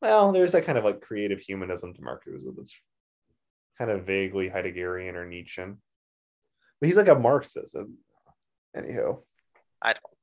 [0.00, 2.74] Well, there's that kind of like creative humanism to Marcuse that's
[3.78, 5.78] kind of vaguely Heideggerian or Nietzschean.
[6.80, 7.76] But he's like a Marxist.
[8.76, 9.22] Anywho,
[9.80, 10.16] I don't.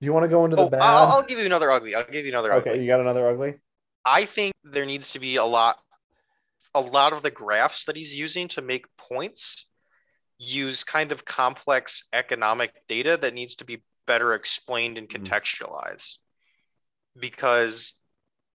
[0.00, 0.82] Do you want to go into the oh, bad?
[0.82, 1.94] I'll, I'll, give you another ugly.
[1.94, 2.52] I'll give you another.
[2.52, 2.60] Ugly.
[2.60, 2.82] Okay, ugly.
[2.82, 3.54] you got another ugly.
[4.04, 5.78] I think there needs to be a lot,
[6.74, 9.68] a lot of the graphs that he's using to make points
[10.38, 15.22] use kind of complex economic data that needs to be better explained and mm-hmm.
[15.22, 16.18] contextualized
[17.18, 17.94] because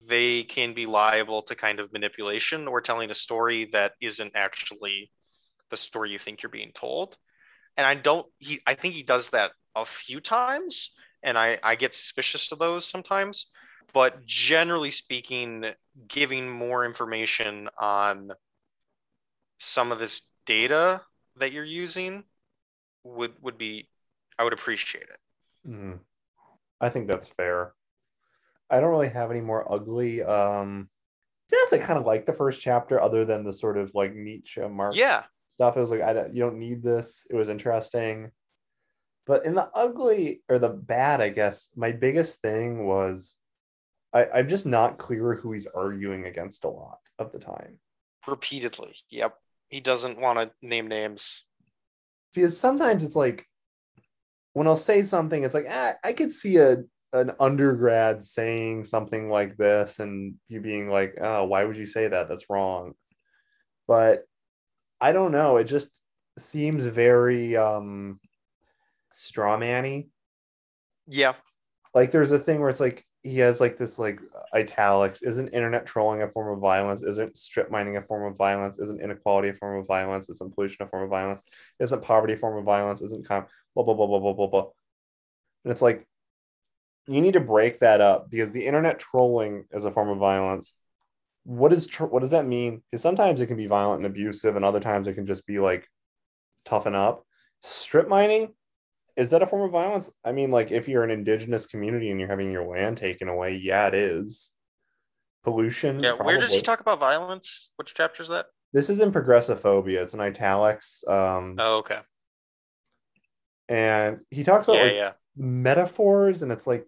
[0.07, 5.11] they can be liable to kind of manipulation or telling a story that isn't actually
[5.69, 7.17] the story you think you're being told
[7.77, 11.75] and i don't he i think he does that a few times and i i
[11.75, 13.51] get suspicious of those sometimes
[13.93, 15.65] but generally speaking
[16.07, 18.31] giving more information on
[19.59, 21.01] some of this data
[21.37, 22.23] that you're using
[23.03, 23.87] would would be
[24.37, 25.17] i would appreciate it
[25.67, 25.99] Mm.
[26.81, 27.73] I think that's fair.
[28.69, 30.23] I don't really have any more ugly.
[30.23, 30.89] Um,
[31.49, 34.61] just I kind of like the first chapter, other than the sort of like Nietzsche
[34.61, 35.75] Marx yeah stuff.
[35.75, 37.25] It was like I don't, you don't need this.
[37.29, 38.31] It was interesting,
[39.25, 43.37] but in the ugly or the bad, I guess my biggest thing was
[44.13, 47.79] I, I'm just not clear who he's arguing against a lot of the time.
[48.27, 49.35] Repeatedly, yep.
[49.67, 51.45] He doesn't want to name names
[52.33, 53.45] because sometimes it's like
[54.53, 56.77] when I'll say something, it's like ah, I could see a
[57.11, 62.07] an undergrad saying something like this and you being like, oh, why would you say
[62.07, 62.29] that?
[62.29, 62.93] That's wrong.
[63.87, 64.23] But
[65.01, 65.57] I don't know.
[65.57, 65.91] It just
[66.37, 68.19] seems very um
[69.13, 70.09] straw strawmanny.
[71.07, 71.33] Yeah.
[71.93, 74.19] Like there's a thing where it's like he has like this like
[74.53, 75.21] italics.
[75.21, 77.01] Isn't internet trolling a form of violence?
[77.01, 78.79] Isn't strip mining a form of violence?
[78.79, 80.29] Isn't inequality a form of violence?
[80.29, 81.43] Isn't pollution a form of violence?
[81.79, 83.01] Isn't poverty a form of violence?
[83.01, 84.67] Isn't com- blah blah blah blah blah blah blah.
[85.65, 86.07] And it's like
[87.07, 90.75] you need to break that up because the internet trolling is a form of violence.
[91.43, 92.83] What is tr- what does that mean?
[92.89, 95.59] Because sometimes it can be violent and abusive and other times it can just be
[95.59, 95.87] like
[96.63, 97.25] toughen up.
[97.63, 98.53] Strip mining
[99.15, 100.11] is that a form of violence?
[100.23, 103.55] I mean, like if you're an indigenous community and you're having your land taken away,
[103.55, 104.51] yeah, it is.
[105.43, 106.01] Pollution.
[106.01, 106.25] Yeah, probably.
[106.25, 107.71] where does he talk about violence?
[107.77, 108.47] Which chapter is that?
[108.73, 110.03] This is in Progressophobia.
[110.03, 111.03] It's in italics.
[111.07, 111.99] Um, oh, okay.
[113.67, 115.11] And he talks about yeah, like, yeah.
[115.37, 116.85] metaphors, and it's like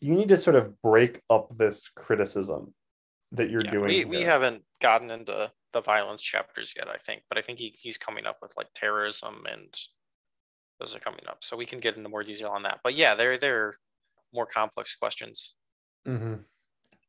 [0.00, 2.72] you need to sort of break up this criticism
[3.32, 3.88] that you're yeah, doing.
[3.88, 7.74] We, we haven't gotten into the violence chapters yet, I think, but I think he,
[7.76, 9.72] he's coming up with like terrorism and
[10.80, 11.38] those are coming up.
[11.42, 12.80] So we can get into more detail on that.
[12.82, 13.74] But yeah, they're they're
[14.32, 15.54] more complex questions.
[16.06, 16.34] Mm-hmm.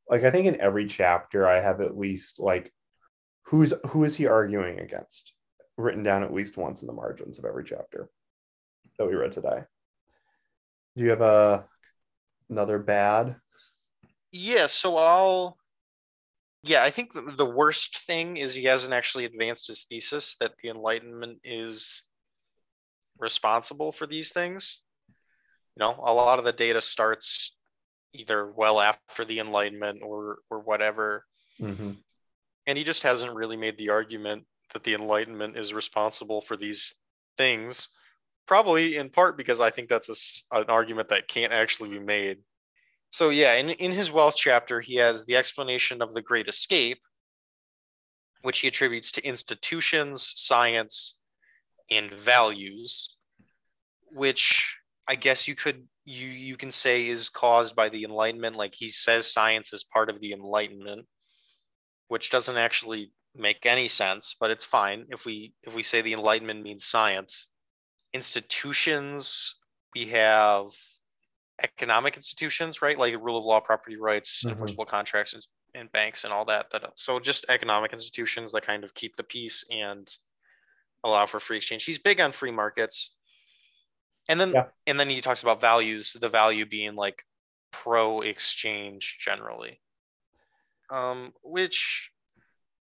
[0.09, 2.71] Like I think in every chapter I have at least like
[3.43, 5.33] who's who is he arguing against
[5.77, 8.09] written down at least once in the margins of every chapter
[8.97, 9.63] that we read today.
[10.95, 11.65] Do you have a
[12.51, 13.37] another bad.
[14.31, 15.57] Yeah, so I'll
[16.63, 20.69] yeah, I think the worst thing is he hasn't actually advanced his thesis that the
[20.69, 22.03] Enlightenment is
[23.21, 24.83] responsible for these things.
[25.75, 27.55] You know, a lot of the data starts
[28.13, 31.25] either well after the Enlightenment or or whatever,
[31.59, 31.91] mm-hmm.
[32.67, 36.95] and he just hasn't really made the argument that the Enlightenment is responsible for these
[37.37, 37.89] things.
[38.47, 42.39] Probably in part because I think that's a, an argument that can't actually be made
[43.11, 47.01] so yeah, in, in his wealth chapter, he has the explanation of the great escape,
[48.41, 51.19] which he attributes to institutions, science,
[51.91, 53.15] and values,
[54.09, 54.77] which
[55.07, 58.55] I guess you could you you can say is caused by the enlightenment.
[58.55, 61.05] Like he says science is part of the enlightenment,
[62.07, 66.13] which doesn't actually make any sense, but it's fine if we if we say the
[66.13, 67.47] enlightenment means science.
[68.13, 69.55] Institutions,
[69.95, 70.71] we have
[71.61, 72.97] economic institutions, right?
[72.97, 74.49] Like rule of law, property rights, mm-hmm.
[74.49, 76.69] enforceable contracts, and, and, banks, and all that.
[76.71, 80.09] That so just economic institutions that kind of keep the peace and
[81.03, 81.85] allow for free exchange.
[81.85, 83.15] He's big on free markets,
[84.27, 84.65] and then yeah.
[84.87, 86.13] and then he talks about values.
[86.13, 87.23] The value being like
[87.71, 89.79] pro exchange generally,
[90.89, 92.11] um, which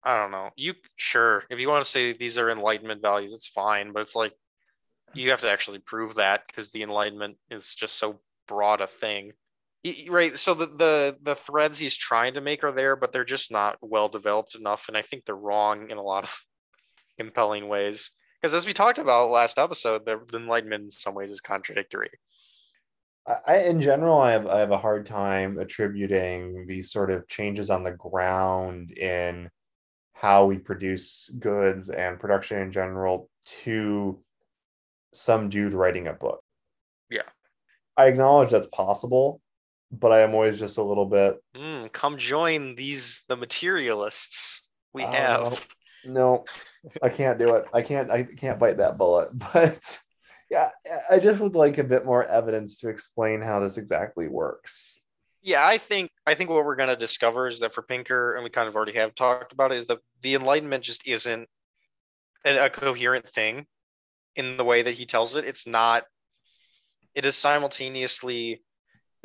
[0.02, 0.50] I don't know.
[0.56, 4.16] You sure if you want to say these are enlightenment values, it's fine, but it's
[4.16, 4.34] like
[5.14, 9.32] you have to actually prove that because the enlightenment is just so broad a thing
[10.08, 13.52] right so the, the the threads he's trying to make are there but they're just
[13.52, 16.44] not well developed enough and i think they're wrong in a lot of
[17.18, 21.30] compelling ways because as we talked about last episode the, the enlightenment in some ways
[21.30, 22.10] is contradictory
[23.46, 27.70] I, in general, I have I have a hard time attributing these sort of changes
[27.70, 29.48] on the ground in
[30.12, 33.30] how we produce goods and production in general
[33.62, 34.22] to
[35.12, 36.42] some dude writing a book.
[37.10, 37.28] Yeah.
[37.96, 39.40] I acknowledge that's possible,
[39.90, 41.36] but I am always just a little bit.
[41.56, 45.66] Mm, come join these the materialists we uh, have.
[46.04, 46.44] No,
[47.02, 47.64] I can't do it.
[47.72, 48.10] I can't.
[48.10, 49.30] I can't bite that bullet.
[49.52, 49.98] But
[50.50, 50.70] yeah,
[51.10, 55.00] I just would like a bit more evidence to explain how this exactly works.
[55.42, 58.44] Yeah, I think I think what we're going to discover is that for Pinker, and
[58.44, 61.48] we kind of already have talked about, it, is that the Enlightenment just isn't
[62.44, 63.66] a, a coherent thing
[64.36, 65.44] in the way that he tells it.
[65.44, 66.04] It's not
[67.14, 68.62] it is simultaneously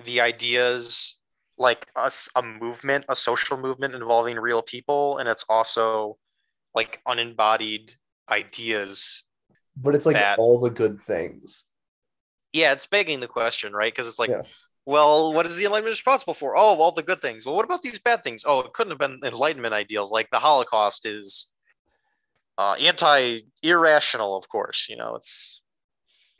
[0.06, 1.20] the ideas
[1.58, 6.18] like a, a movement, a social movement involving real people, and it's also
[6.74, 7.94] like unembodied
[8.30, 9.24] ideas.
[9.76, 11.66] But it's like that, all the good things.
[12.54, 13.94] Yeah, it's begging the question, right?
[13.94, 14.42] Because it's like, yeah.
[14.86, 16.58] well, what is the Enlightenment responsible for?
[16.58, 17.46] Oh, all the good things.
[17.46, 18.44] Well, what about these bad things?
[18.46, 20.12] Oh, it couldn't have been Enlightenment ideals.
[20.12, 21.54] Like the Holocaust is
[22.58, 24.88] uh, anti-irrational, of course.
[24.90, 25.62] You know, it's.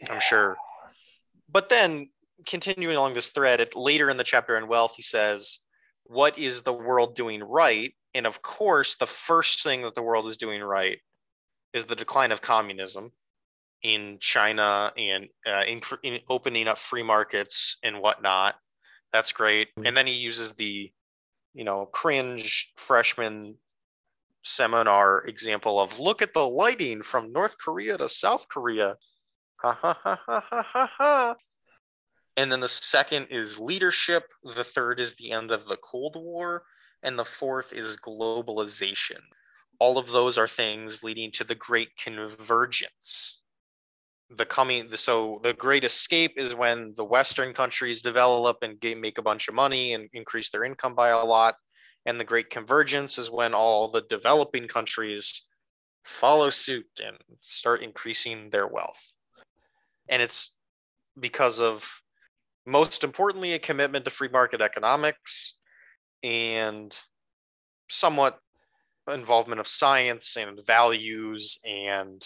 [0.02, 0.14] Yeah.
[0.14, 0.58] I'm sure
[1.52, 2.10] but then
[2.46, 5.60] continuing along this thread, it, later in the chapter on wealth, he says,
[6.04, 10.28] "What is the world doing right?" And of course, the first thing that the world
[10.28, 11.00] is doing right
[11.74, 13.12] is the decline of communism
[13.84, 18.56] in China and uh, in, in opening up free markets and whatnot.
[19.14, 19.70] That's great.
[19.84, 20.92] And then he uses the,
[21.54, 23.56] you know, cringe freshman
[24.44, 28.98] seminar example of look at the lighting from North Korea to South Korea.
[29.58, 31.36] Ha ha ha ha ha ha ha.
[32.38, 34.24] And then the second is leadership.
[34.44, 36.64] The third is the end of the Cold War.
[37.04, 39.22] And the fourth is globalization.
[39.80, 43.42] All of those are things leading to the great convergence.
[44.30, 49.24] The coming, so the great escape is when the Western countries develop and make a
[49.24, 51.56] bunch of money and increase their income by a lot.
[52.06, 55.50] And the great convergence is when all the developing countries
[56.04, 59.14] follow suit and start increasing their wealth
[60.10, 60.58] and it's
[61.18, 62.02] because of
[62.66, 65.58] most importantly a commitment to free market economics
[66.24, 66.98] and
[67.90, 68.40] somewhat
[69.12, 72.24] involvement of science and values and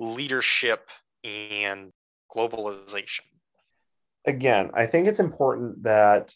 [0.00, 0.88] leadership
[1.22, 1.92] and
[2.34, 3.20] globalization
[4.26, 6.32] again i think it's important that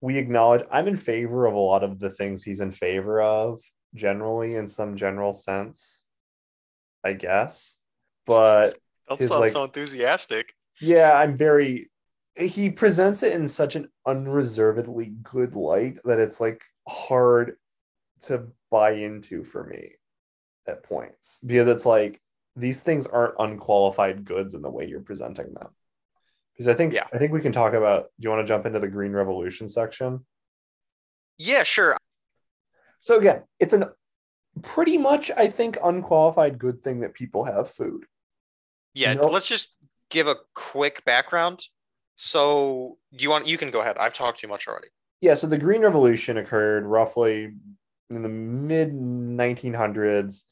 [0.00, 3.60] we acknowledge i'm in favor of a lot of the things he's in favor of
[3.94, 6.04] generally in some general sense
[7.04, 7.76] i guess
[8.26, 8.78] but
[9.08, 10.54] don't sound like, so enthusiastic.
[10.80, 11.90] Yeah, I'm very.
[12.38, 17.56] He presents it in such an unreservedly good light that it's like hard
[18.22, 19.92] to buy into for me
[20.66, 22.20] at points because it's like
[22.54, 25.68] these things aren't unqualified goods in the way you're presenting them.
[26.52, 27.06] Because I think yeah.
[27.12, 28.08] I think we can talk about.
[28.18, 30.24] Do you want to jump into the Green Revolution section?
[31.38, 31.96] Yeah, sure.
[32.98, 33.84] So again, it's an
[34.62, 38.06] pretty much I think unqualified good thing that people have food.
[38.94, 39.32] Yeah, nope.
[39.32, 39.76] let's just
[40.10, 41.60] give a quick background.
[42.18, 43.96] So do you want you can go ahead.
[43.96, 44.88] I've talked too much already.
[45.20, 47.54] Yeah, so the Green Revolution occurred roughly
[48.10, 50.42] in the mid 1900s,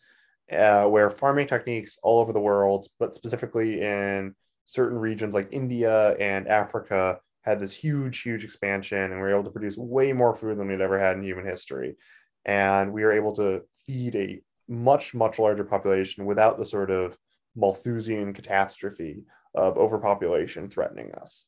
[0.53, 6.17] uh, where farming techniques all over the world, but specifically in certain regions like India
[6.19, 10.35] and Africa, had this huge, huge expansion, and we were able to produce way more
[10.35, 11.97] food than we'd ever had in human history.
[12.45, 17.17] And we were able to feed a much, much larger population without the sort of
[17.57, 19.23] Malthusian catastrophe
[19.55, 21.47] of overpopulation threatening us.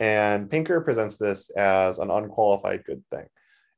[0.00, 3.26] And Pinker presents this as an unqualified good thing.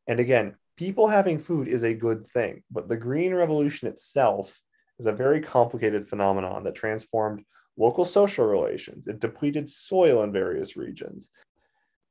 [0.06, 4.58] And again, people having food is a good thing, but the Green Revolution itself
[4.98, 7.44] is a very complicated phenomenon that transformed
[7.76, 9.08] local social relations.
[9.08, 11.30] It depleted soil in various regions.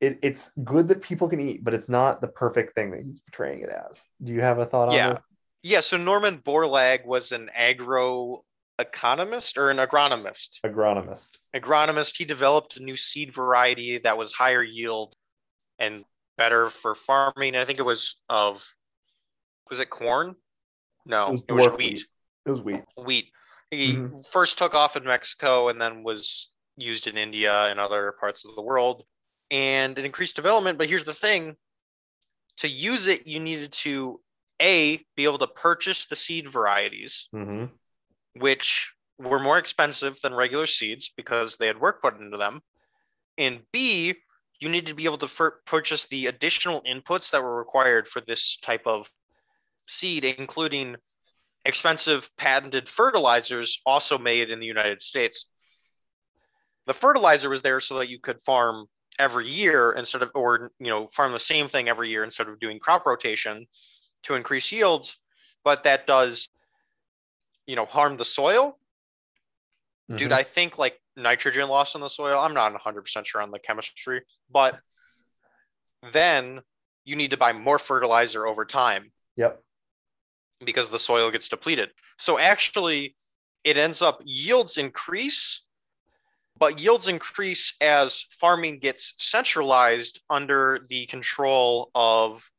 [0.02, 3.22] It, it's good that people can eat, but it's not the perfect thing that he's
[3.22, 4.06] portraying it as.
[4.22, 5.10] Do you have a thought yeah.
[5.10, 5.22] on it?
[5.62, 5.80] Yeah.
[5.80, 8.42] So Norman Borlaug was an agro
[8.82, 10.60] economist or an agronomist.
[10.66, 11.38] Agronomist.
[11.56, 12.18] Agronomist.
[12.18, 15.16] He developed a new seed variety that was higher yield
[15.80, 16.04] and
[16.38, 17.56] better for farming.
[17.56, 18.66] I think it was of
[19.70, 20.36] was it corn?
[21.06, 21.78] No, it was, it was wheat.
[21.78, 22.06] wheat.
[22.46, 22.84] It was wheat.
[22.98, 23.32] Wheat.
[23.72, 24.20] He mm-hmm.
[24.30, 28.56] first took off in Mexico and then was used in India and other parts of
[28.56, 29.04] the world.
[29.50, 30.78] And it increased development.
[30.78, 31.56] But here's the thing
[32.58, 34.20] to use it, you needed to
[34.62, 37.66] A, be able to purchase the seed varieties, mm-hmm.
[38.36, 42.62] Which were more expensive than regular seeds because they had work put into them.
[43.38, 44.16] And B,
[44.60, 48.58] you need to be able to purchase the additional inputs that were required for this
[48.58, 49.10] type of
[49.88, 50.96] seed, including
[51.66, 55.48] expensive patented fertilizers also made in the United States.
[56.88, 58.88] The fertilizer was there so that you could farm
[59.20, 62.60] every year instead of, or, you know, farm the same thing every year instead of
[62.60, 63.68] doing crop rotation
[64.24, 65.20] to increase yields.
[65.64, 66.50] But that does,
[67.68, 68.78] you know, harm the soil.
[70.10, 70.18] Mm-hmm.
[70.18, 73.60] Dude, I think like nitrogen loss in the soil, I'm not 100% sure on the
[73.60, 74.80] chemistry, but
[76.12, 76.62] then
[77.06, 79.12] you need to buy more fertilizer over time.
[79.36, 79.62] Yep
[80.66, 81.90] because the soil gets depleted.
[82.18, 83.16] So actually,
[83.64, 85.64] it ends up yields increase,
[86.58, 92.50] but yields increase as farming gets centralized under the control of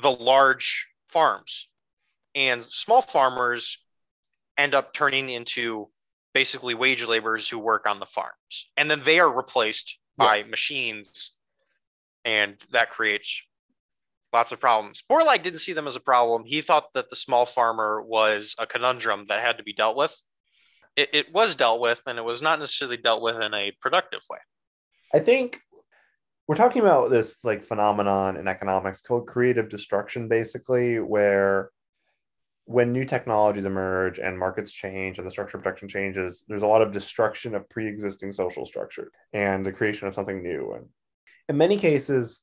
[0.00, 1.68] the large farms.
[2.34, 3.78] And small farmers
[4.60, 5.88] end up turning into
[6.34, 8.70] basically wage laborers who work on the farms.
[8.76, 11.32] And then they are replaced by machines.
[12.24, 13.42] And that creates
[14.32, 15.02] lots of problems.
[15.10, 16.44] Borlaug didn't see them as a problem.
[16.44, 20.14] He thought that the small farmer was a conundrum that had to be dealt with.
[20.96, 24.20] It, it was dealt with, and it was not necessarily dealt with in a productive
[24.28, 24.38] way.
[25.14, 25.58] I think
[26.46, 31.70] we're talking about this like phenomenon in economics called creative destruction, basically, where
[32.70, 36.66] when new technologies emerge and markets change and the structure of production changes, there's a
[36.68, 40.74] lot of destruction of pre-existing social structure and the creation of something new.
[40.74, 40.86] And
[41.48, 42.42] in many cases,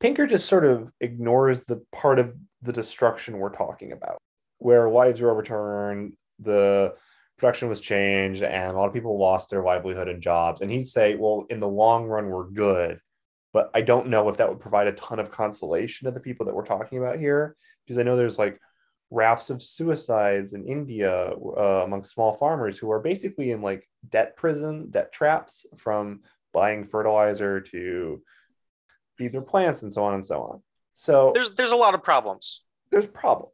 [0.00, 4.18] Pinker just sort of ignores the part of the destruction we're talking about,
[4.58, 6.94] where lives were overturned, the
[7.38, 10.60] production was changed, and a lot of people lost their livelihood and jobs.
[10.60, 12.98] And he'd say, well, in the long run, we're good.
[13.52, 16.46] But I don't know if that would provide a ton of consolation to the people
[16.46, 17.54] that we're talking about here,
[17.86, 18.60] because I know there's like
[19.10, 24.36] rafts of suicides in India uh, among small farmers who are basically in like debt
[24.36, 26.20] prison, debt traps from
[26.52, 28.22] buying fertilizer to
[29.18, 30.62] feed their plants and so on and so on.
[30.94, 32.62] So there's there's a lot of problems.
[32.90, 33.50] There's problem.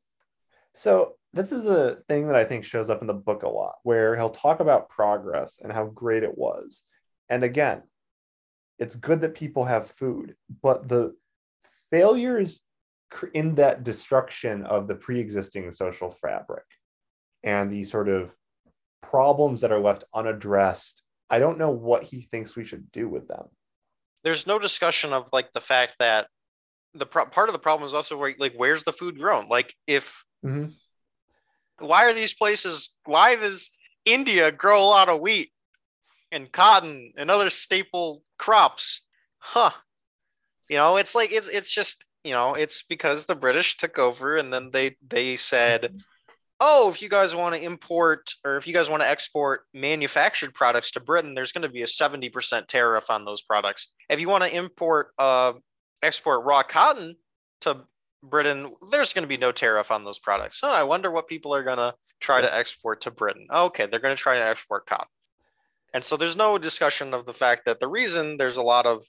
[0.74, 3.76] So this is a thing that I think shows up in the book a lot,
[3.82, 6.82] where he'll talk about progress and how great it was.
[7.28, 7.82] And again,
[8.78, 11.14] it's good that people have food, but the
[11.90, 12.62] failures
[13.34, 16.64] in that destruction of the pre-existing social fabric
[17.42, 18.34] and the sort of
[19.02, 23.28] problems that are left unaddressed, I don't know what he thinks we should do with
[23.28, 23.46] them.
[24.24, 26.26] There's no discussion of like the fact that
[26.94, 29.48] the pro- part of the problem is also where, like where's the food grown?
[29.48, 30.70] Like if mm-hmm.
[31.84, 33.70] why are these places why does
[34.04, 35.50] india grow a lot of wheat
[36.32, 39.02] and cotton and other staple crops?
[39.38, 39.70] Huh.
[40.68, 44.36] You know it's like it's it's just you know it's because the british took over
[44.36, 45.94] and then they they said
[46.60, 50.54] oh, if you guys want to import or if you guys want to export manufactured
[50.54, 53.92] products to Britain, there's going to be a 70% tariff on those products.
[54.08, 55.54] If you want to import, uh,
[56.02, 57.16] export raw cotton
[57.62, 57.84] to
[58.22, 60.60] Britain, there's going to be no tariff on those products.
[60.62, 63.46] Oh, I wonder what people are going to try to export to Britain.
[63.50, 65.06] Okay, they're going to try to export cotton.
[65.92, 69.02] And so there's no discussion of the fact that the reason there's a lot of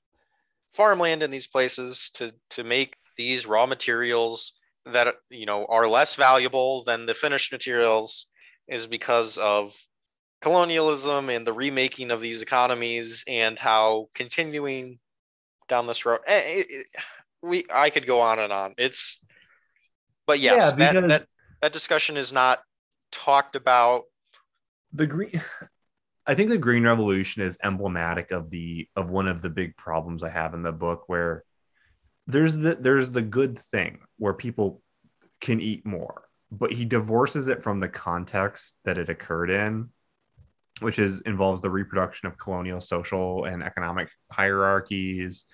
[0.69, 4.53] farmland in these places to, to make these raw materials
[4.85, 8.27] that you know are less valuable than the finished materials
[8.67, 9.75] is because of
[10.41, 14.99] colonialism and the remaking of these economies and how continuing
[15.67, 16.87] down this road it, eh, it,
[17.41, 18.73] we I could go on and on.
[18.77, 19.23] It's
[20.25, 21.27] but yes, yeah, because that, that
[21.61, 22.59] that discussion is not
[23.11, 24.03] talked about.
[24.93, 25.41] The green
[26.25, 30.23] I think the green revolution is emblematic of the of one of the big problems
[30.23, 31.43] I have in the book where
[32.27, 34.81] there's the there's the good thing where people
[35.39, 39.89] can eat more, but he divorces it from the context that it occurred in,
[40.81, 45.45] which is involves the reproduction of colonial social and economic hierarchies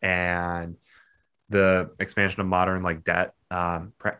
[0.00, 0.76] and
[1.50, 4.12] the expansion of modern like debt um, pre-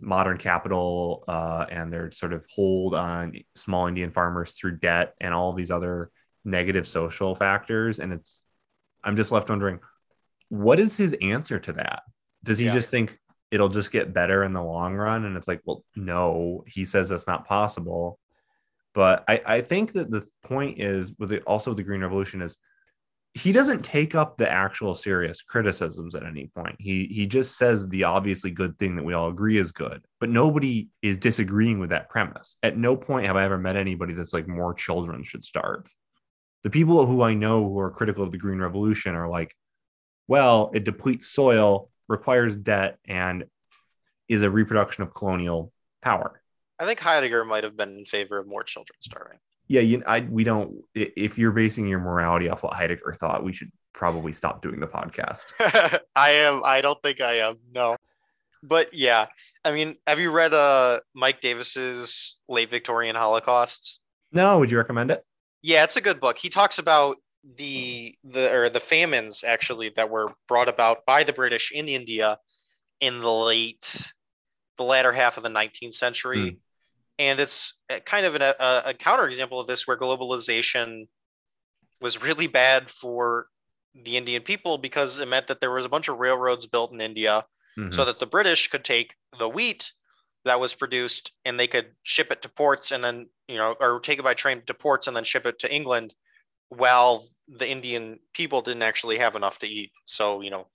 [0.00, 5.32] modern capital uh, and their sort of hold on small indian farmers through debt and
[5.32, 6.10] all these other
[6.44, 7.98] negative social factors.
[7.98, 8.44] And it's
[9.02, 9.80] i'm just left wondering
[10.48, 12.02] what is his answer to that
[12.44, 12.74] does he yeah.
[12.74, 13.18] just think
[13.50, 17.08] it'll just get better in the long run and it's like well no he says
[17.08, 18.18] that's not possible
[18.94, 22.56] but i, I think that the point is with it also the green revolution is
[23.34, 26.76] he doesn't take up the actual serious criticisms at any point.
[26.78, 30.28] He he just says the obviously good thing that we all agree is good, but
[30.28, 32.56] nobody is disagreeing with that premise.
[32.62, 35.86] At no point have I ever met anybody that's like more children should starve.
[36.64, 39.54] The people who I know who are critical of the green revolution are like,
[40.28, 43.44] well, it depletes soil, requires debt, and
[44.28, 45.72] is a reproduction of colonial
[46.02, 46.40] power.
[46.78, 50.20] I think Heidegger might have been in favor of more children starving yeah, you, I,
[50.20, 50.82] we don't.
[50.94, 54.86] If you're basing your morality off what Heidegger thought, we should probably stop doing the
[54.86, 55.52] podcast.
[56.16, 56.62] I am.
[56.64, 57.58] I don't think I am.
[57.74, 57.96] No,
[58.62, 59.26] but yeah.
[59.64, 64.00] I mean, have you read uh Mike Davis's Late Victorian Holocausts?
[64.32, 64.58] No.
[64.58, 65.22] Would you recommend it?
[65.60, 66.38] Yeah, it's a good book.
[66.38, 67.16] He talks about
[67.56, 72.38] the the or the famines actually that were brought about by the British in India
[73.00, 74.12] in the late
[74.76, 76.36] the latter half of the 19th century.
[76.38, 76.56] Mm
[77.18, 77.74] and it's
[78.04, 78.54] kind of an, a,
[78.86, 81.08] a counterexample of this where globalization
[82.00, 83.46] was really bad for
[84.04, 87.00] the Indian people because it meant that there was a bunch of railroads built in
[87.00, 87.44] India
[87.76, 87.90] mm-hmm.
[87.90, 89.92] so that the British could take the wheat
[90.44, 93.98] that was produced and they could ship it to ports and then, you know, or
[93.98, 96.14] take it by train to ports and then ship it to England
[96.68, 99.90] while the Indian people didn't actually have enough to eat.
[100.04, 100.66] So, you know,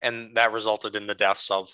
[0.00, 1.68] and that resulted in the deaths of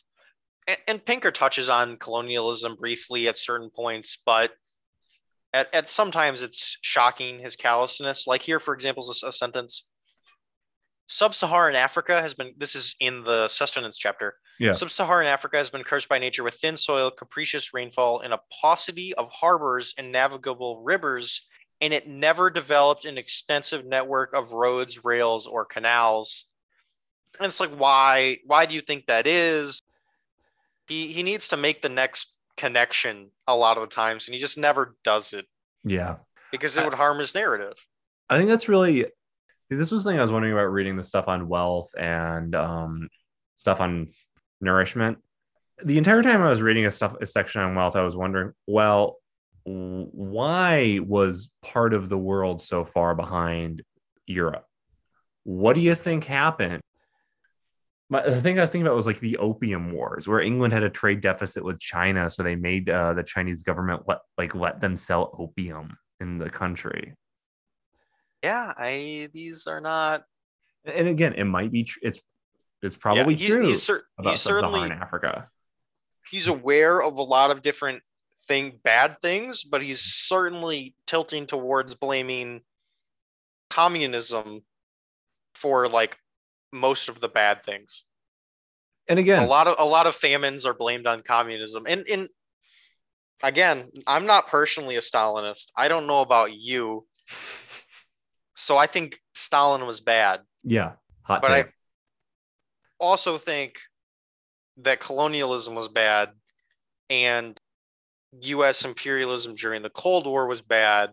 [0.69, 4.53] and, and Pinker touches on colonialism briefly at certain points, but
[5.53, 8.27] at, at sometimes it's shocking his callousness.
[8.27, 9.89] Like here, for example, is a, a sentence.
[11.11, 12.53] Sub-Saharan Africa has been.
[12.59, 14.35] This is in the sustenance chapter.
[14.61, 14.73] Yeah.
[14.73, 19.15] Sub-Saharan Africa has been cursed by nature with thin soil, capricious rainfall, and a paucity
[19.15, 21.49] of harbors and navigable rivers,
[21.81, 26.49] and it never developed an extensive network of roads, rails, or canals.
[27.39, 28.39] And it's like, why?
[28.45, 29.83] Why do you think that is?
[30.89, 34.41] he he needs to make the next connection a lot of the times, and he
[34.41, 35.47] just never does it.
[35.85, 36.17] Yeah,
[36.51, 37.75] because it would harm his narrative.
[38.29, 39.07] I think that's really
[39.69, 43.09] because this was something I was wondering about reading the stuff on wealth and um,
[43.57, 44.09] stuff on
[44.61, 45.19] nourishment.
[45.85, 48.53] The entire time I was reading a stuff a section on wealth, I was wondering,
[48.67, 49.18] well,
[49.69, 53.83] why was part of the world so far behind
[54.27, 54.67] Europe?
[55.45, 56.83] What do you think happened?
[58.11, 60.83] my, the thing I was thinking about was like the opium wars, where England had
[60.83, 64.81] a trade deficit with China, so they made uh, the Chinese government let like let
[64.81, 67.15] them sell opium in the country.
[68.43, 70.25] Yeah, I these are not.
[70.85, 71.85] And again, it might be.
[71.85, 72.21] Tr- it's
[72.83, 75.49] it's probably yeah, he's, true he's, cer- about he's certainly Africa.
[76.31, 78.03] He's aware of a lot of different
[78.49, 82.63] thing bad things, but he's certainly tilting towards blaming
[83.71, 84.63] communism
[85.55, 86.19] for like
[86.73, 88.05] most of the bad things.
[89.07, 91.85] And again, a lot of a lot of famines are blamed on communism.
[91.87, 92.29] And in
[93.43, 95.71] again, I'm not personally a Stalinist.
[95.77, 97.07] I don't know about you.
[98.55, 100.41] So I think Stalin was bad.
[100.65, 100.93] Yeah.
[101.23, 101.67] Hot but take.
[101.67, 101.71] I
[102.99, 103.79] also think
[104.79, 106.31] that colonialism was bad
[107.09, 107.59] and
[108.43, 111.11] US imperialism during the Cold War was bad.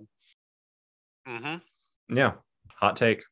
[1.28, 2.16] Mm-hmm.
[2.16, 2.34] Yeah.
[2.80, 3.24] Hot take.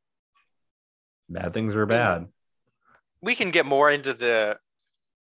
[1.29, 2.27] Bad things are bad.
[3.21, 4.57] We can get more into the.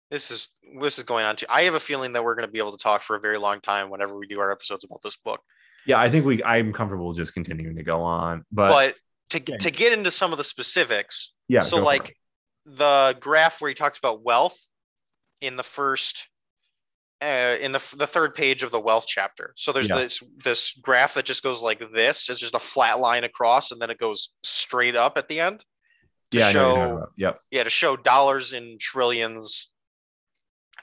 [0.09, 0.49] This is
[0.79, 1.47] this is going on too.
[1.49, 3.37] I have a feeling that we're going to be able to talk for a very
[3.37, 5.41] long time whenever we do our episodes about this book.
[5.85, 6.43] Yeah, I think we.
[6.43, 8.99] I'm comfortable just continuing to go on, but but
[9.31, 9.57] to yeah.
[9.57, 11.33] to get into some of the specifics.
[11.47, 11.61] Yeah.
[11.61, 12.15] So like
[12.65, 14.57] the graph where he talks about wealth
[15.41, 16.27] in the first
[17.21, 19.53] uh, in the, the third page of the wealth chapter.
[19.55, 19.97] So there's yeah.
[19.97, 22.29] this this graph that just goes like this.
[22.29, 25.63] It's just a flat line across, and then it goes straight up at the end
[26.31, 27.39] to yeah, show yep.
[27.51, 29.71] yeah to show dollars in trillions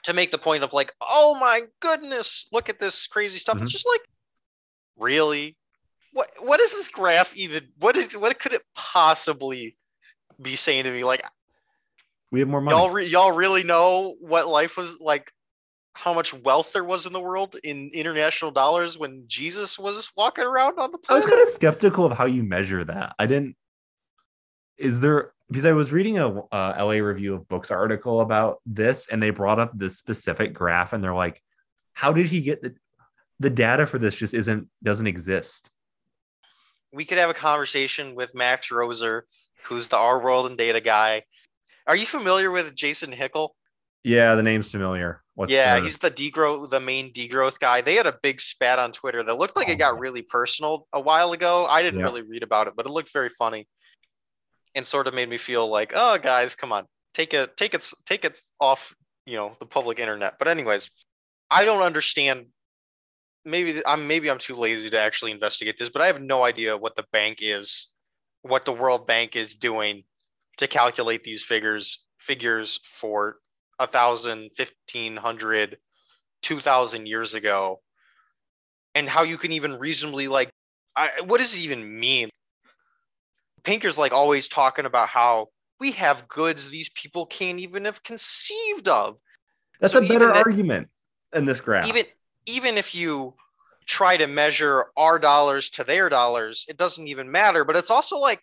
[0.03, 3.63] to make the point of like oh my goodness look at this crazy stuff mm-hmm.
[3.63, 4.01] it's just like
[4.97, 5.55] really
[6.15, 7.67] what what is this graph even?
[7.77, 9.75] What is what could it possibly
[10.41, 11.03] be saying to me?
[11.03, 11.23] Like,
[12.31, 12.75] we have more money.
[12.75, 15.29] Y'all, re- y'all really know what life was like,
[15.95, 20.43] how much wealth there was in the world in international dollars when Jesus was walking
[20.43, 21.23] around on the planet.
[21.23, 23.15] I was kind of skeptical of how you measure that.
[23.17, 23.55] I didn't.
[24.77, 29.07] Is there because I was reading a uh, LA Review of Books article about this,
[29.07, 31.41] and they brought up this specific graph, and they're like,
[31.93, 32.75] "How did he get the
[33.39, 34.15] the data for this?
[34.15, 35.71] Just isn't doesn't exist."
[36.91, 39.21] We could have a conversation with Max Roser,
[39.63, 41.23] who's the Our World in Data guy.
[41.87, 43.49] Are you familiar with Jason Hickel?
[44.03, 45.23] Yeah, the name's familiar.
[45.35, 45.83] What's yeah, the...
[45.83, 47.81] he's the degrowth, the main degrowth guy.
[47.81, 50.87] They had a big spat on Twitter that looked like oh, it got really personal
[50.93, 51.65] a while ago.
[51.65, 53.67] I didn't really read about it, but it looked very funny
[54.73, 57.91] and sort of made me feel like, oh, guys, come on, take it, take it,
[58.05, 60.35] take it off, you know, the public internet.
[60.39, 60.89] But anyways,
[61.51, 62.47] I don't understand.
[63.43, 66.77] Maybe I'm maybe I'm too lazy to actually investigate this, but I have no idea
[66.77, 67.93] what the bank is,
[68.41, 70.03] what the World Bank is doing
[70.57, 73.37] to calculate these figures figures for
[73.79, 75.77] a thousand, fifteen hundred,
[76.41, 77.81] two thousand years ago,
[78.93, 80.49] and how you can even reasonably like,
[80.95, 82.29] I, what does it even mean?
[83.63, 85.47] Pinker's like always talking about how
[85.79, 89.17] we have goods these people can't even have conceived of.
[89.79, 90.89] That's so a better argument
[91.33, 91.87] in this graph.
[91.87, 92.05] Even
[92.45, 93.33] even if you
[93.85, 97.65] try to measure our dollars to their dollars, it doesn't even matter.
[97.65, 98.41] But it's also like,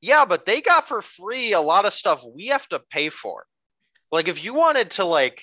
[0.00, 3.44] yeah, but they got for free a lot of stuff we have to pay for.
[4.12, 5.42] Like if you wanted to like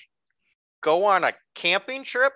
[0.80, 2.32] go on a camping trip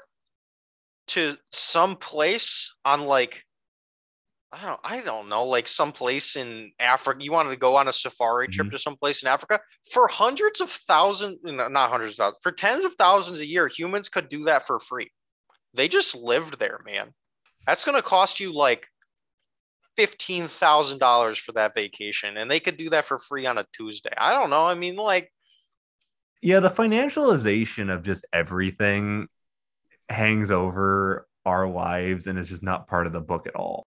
[1.06, 3.44] to some place on like
[4.52, 7.24] I don't I don't know, like someplace in Africa.
[7.24, 8.72] You wanted to go on a safari trip mm-hmm.
[8.74, 9.60] to someplace in Africa
[9.90, 13.66] for hundreds of thousands, not hundreds of thousands, for tens of thousands a year.
[13.66, 15.10] Humans could do that for free.
[15.74, 17.12] They just lived there, man.
[17.66, 18.86] That's gonna cost you like
[19.96, 23.66] fifteen thousand dollars for that vacation, and they could do that for free on a
[23.72, 24.12] Tuesday.
[24.16, 24.64] I don't know.
[24.64, 25.32] I mean, like,
[26.44, 29.28] yeah, the financialization of just everything
[30.08, 33.86] hangs over our lives and is just not part of the book at all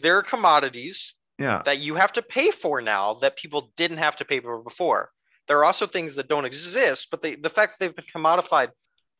[0.00, 1.62] there are commodities yeah.
[1.64, 5.10] that you have to pay for now that people didn't have to pay for before.
[5.46, 8.70] There are also things that don't exist, but they, the fact that they've been commodified,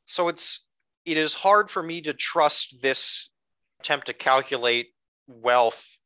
[0.05, 0.69] so it's
[1.05, 3.31] it is hard for me to trust this
[3.81, 4.89] attempt to calculate
[5.27, 5.97] wealth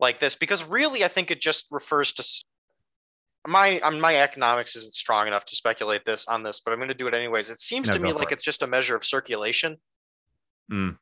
[0.00, 2.22] like this because really I think it just refers to
[3.46, 6.88] my um, my economics isn't strong enough to speculate this on this, but I'm going
[6.88, 7.50] to do it anyways.
[7.50, 8.34] It seems no, to me like it.
[8.34, 9.76] it's just a measure of circulation.
[10.72, 10.96] Mm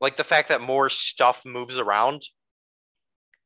[0.00, 2.22] like the fact that more stuff moves around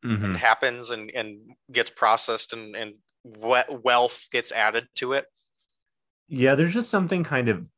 [0.05, 0.25] mm-hmm.
[0.25, 1.39] and happens and, and
[1.71, 2.95] gets processed and, and
[3.25, 5.27] wealth gets added to it.
[6.29, 7.69] Yeah, there's just something kind of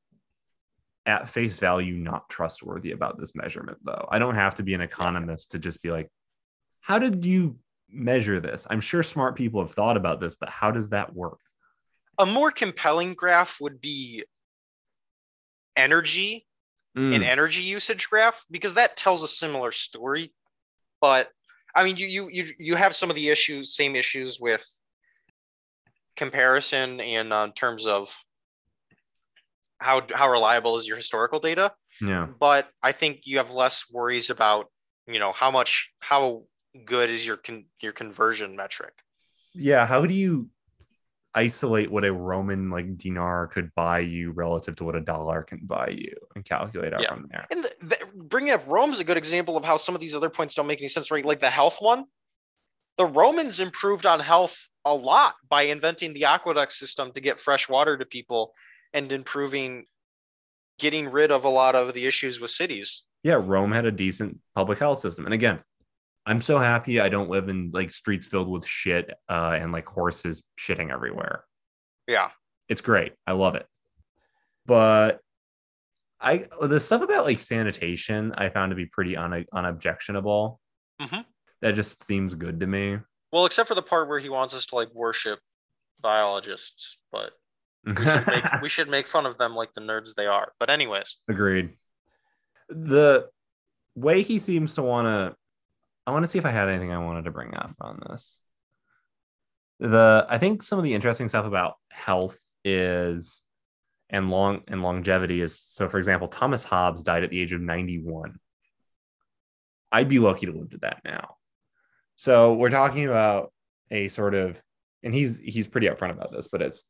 [1.07, 4.07] at face value not trustworthy about this measurement, though.
[4.11, 6.11] I don't have to be an economist to just be like,
[6.81, 7.59] how did you
[7.91, 8.67] measure this?
[8.69, 11.39] I'm sure smart people have thought about this, but how does that work?
[12.19, 14.25] A more compelling graph would be
[15.77, 16.47] energy
[16.97, 17.15] mm.
[17.15, 20.33] an energy usage graph because that tells a similar story.
[21.01, 21.31] But
[21.75, 24.67] I mean, you you you you have some of the issues, same issues with
[26.17, 28.17] comparison and uh, in terms of
[29.79, 31.73] how how reliable is your historical data.
[32.01, 32.27] Yeah.
[32.41, 34.71] But I think you have less worries about
[35.07, 36.45] you know how much how
[36.85, 38.95] good is your con- your conversion metric.
[39.55, 39.87] Yeah.
[39.87, 40.51] How do you
[41.37, 45.61] isolate what a Roman like dinar could buy you relative to what a dollar can
[45.63, 47.13] buy you and calculate out yeah.
[47.13, 47.47] from there.
[47.51, 50.15] And the, the, bringing up Rome is a good example of how some of these
[50.15, 51.25] other points don't make any sense, right?
[51.25, 52.07] Like the health one.
[52.97, 57.69] The Romans improved on health a lot by inventing the aqueduct system to get fresh
[57.69, 58.55] water to people
[58.95, 59.85] and improving
[60.79, 63.03] getting rid of a lot of the issues with cities.
[63.23, 65.27] Yeah, Rome had a decent public health system.
[65.27, 65.61] And again,
[66.27, 69.87] I'm so happy I don't live in like streets filled with shit uh, and like
[69.87, 71.45] horses shitting everywhere.
[72.09, 72.31] Yeah.
[72.69, 73.13] It's great.
[73.29, 73.67] I love it.
[74.67, 75.21] But
[76.21, 80.59] I the stuff about like sanitation I found to be pretty un, unobjectionable.
[81.01, 81.21] Mm-hmm.
[81.63, 82.99] That just seems good to me.
[83.33, 85.39] Well, except for the part where he wants us to like worship
[86.01, 87.33] biologists, but
[87.85, 90.53] we should, make, we should make fun of them like the nerds they are.
[90.59, 91.71] But anyways, agreed.
[92.69, 93.29] The
[93.95, 95.37] way he seems to want to
[96.07, 98.41] I want to see if I had anything I wanted to bring up on this.
[99.81, 103.43] The I think some of the interesting stuff about health is
[104.09, 107.61] and long and longevity is so for example, Thomas Hobbes died at the age of
[107.61, 108.39] 91.
[109.93, 111.37] I'd be lucky to live to that now.
[112.17, 113.53] So we're talking about
[113.91, 114.61] a sort of
[115.03, 116.83] and he's he's pretty upfront about this, but it's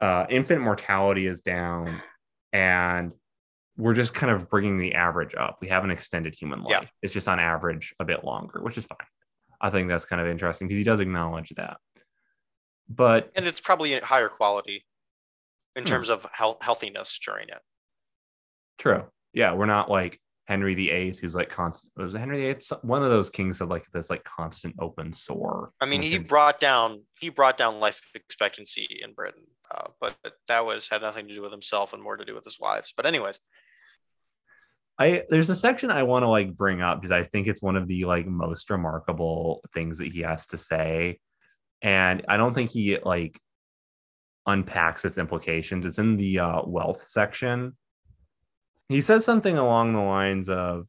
[0.00, 1.94] uh, infant mortality is down
[2.52, 3.12] and
[3.76, 5.58] we're just kind of bringing the average up.
[5.60, 6.82] We have an extended human life.
[6.82, 6.88] Yeah.
[7.02, 8.98] It's just on average a bit longer, which is fine.
[9.60, 11.78] I think that's kind of interesting because he does acknowledge that.
[12.88, 14.84] But and it's probably higher quality
[15.74, 15.88] in hmm.
[15.88, 17.60] terms of health, healthiness during it.
[18.78, 19.04] True.
[19.32, 21.92] Yeah, we're not like Henry VIII, who's like constant.
[21.96, 22.60] Was Henry VIII?
[22.82, 25.72] One of those kings had like this like constant open sore.
[25.80, 30.16] I mean, he brought down he brought down life expectancy in Britain, uh, but
[30.48, 32.94] that was had nothing to do with himself and more to do with his wives.
[32.96, 33.40] But anyways,
[34.98, 37.76] I there's a section I want to like bring up because I think it's one
[37.76, 41.20] of the like most remarkable things that he has to say,
[41.82, 43.38] and I don't think he like
[44.46, 45.84] unpacks its implications.
[45.84, 47.76] It's in the uh, wealth section.
[48.88, 50.86] He says something along the lines of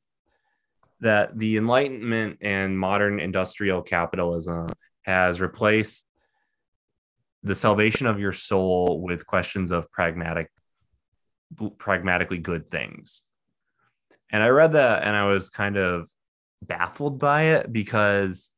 [1.01, 4.67] that the Enlightenment and modern industrial capitalism
[5.01, 6.05] has replaced
[7.43, 10.49] the salvation of your soul with questions of pragmatic
[11.77, 13.23] pragmatically good things
[14.31, 16.09] and I read that and I was kind of
[16.61, 18.49] baffled by it because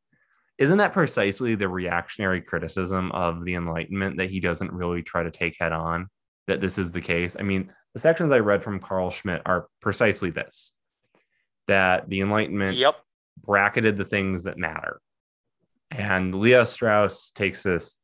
[0.57, 5.31] isn't that precisely the reactionary criticism of the Enlightenment that he doesn't really try to
[5.31, 6.09] take head on?
[6.47, 7.37] That this is the case.
[7.39, 10.73] I mean, the sections I read from Carl Schmitt are precisely this
[11.67, 12.95] that the Enlightenment yep.
[13.45, 14.99] bracketed the things that matter.
[15.91, 17.97] And Leo Strauss takes this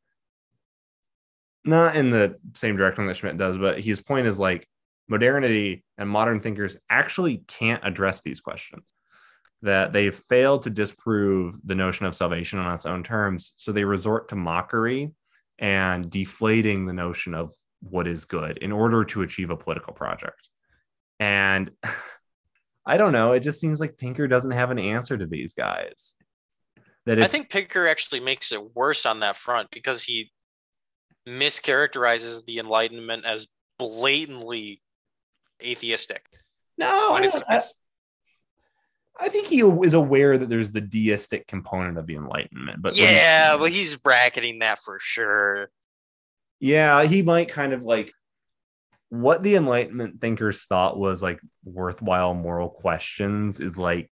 [1.64, 4.68] not in the same direction that Schmitt does, but his point is like
[5.08, 8.92] modernity and modern thinkers actually can't address these questions.
[9.62, 13.52] That they failed to disprove the notion of salvation on its own terms.
[13.56, 15.12] So they resort to mockery
[15.58, 20.48] and deflating the notion of what is good in order to achieve a political project.
[21.20, 21.70] And
[22.88, 26.14] i don't know it just seems like pinker doesn't have an answer to these guys.
[27.06, 30.30] That i think pinker actually makes it worse on that front because he
[31.26, 33.48] mischaracterizes the enlightenment as
[33.78, 34.80] blatantly
[35.62, 36.24] atheistic.
[36.78, 37.60] No, I, I,
[39.18, 43.56] I, think he is aware that there's the deistic component of the Enlightenment, but yeah,
[43.56, 45.70] but he's bracketing that for sure.
[46.60, 48.12] Yeah, he might kind of like
[49.08, 54.10] what the Enlightenment thinkers thought was like worthwhile moral questions is like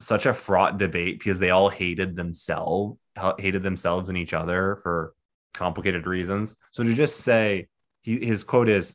[0.00, 2.98] such a fraught debate because they all hated themselves,
[3.38, 5.14] hated themselves and each other for
[5.54, 6.56] complicated reasons.
[6.70, 7.68] So to just say
[8.02, 8.94] he, his quote is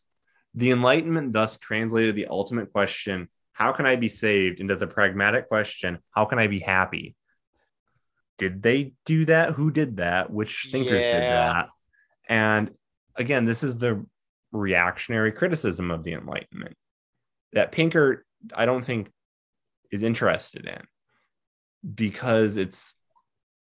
[0.56, 5.48] the Enlightenment thus translated the ultimate question, how can I be saved, into the pragmatic
[5.48, 7.16] question, how can I be happy?
[8.38, 9.54] Did they do that?
[9.54, 10.32] Who did that?
[10.32, 11.14] Which thinkers yeah.
[11.14, 11.70] did that?
[12.28, 12.72] And
[13.16, 14.06] again, this is the
[14.52, 16.76] reactionary criticism of the Enlightenment
[17.54, 19.12] that Pinker, I don't think,
[19.92, 20.82] is interested in
[21.94, 22.96] because it's,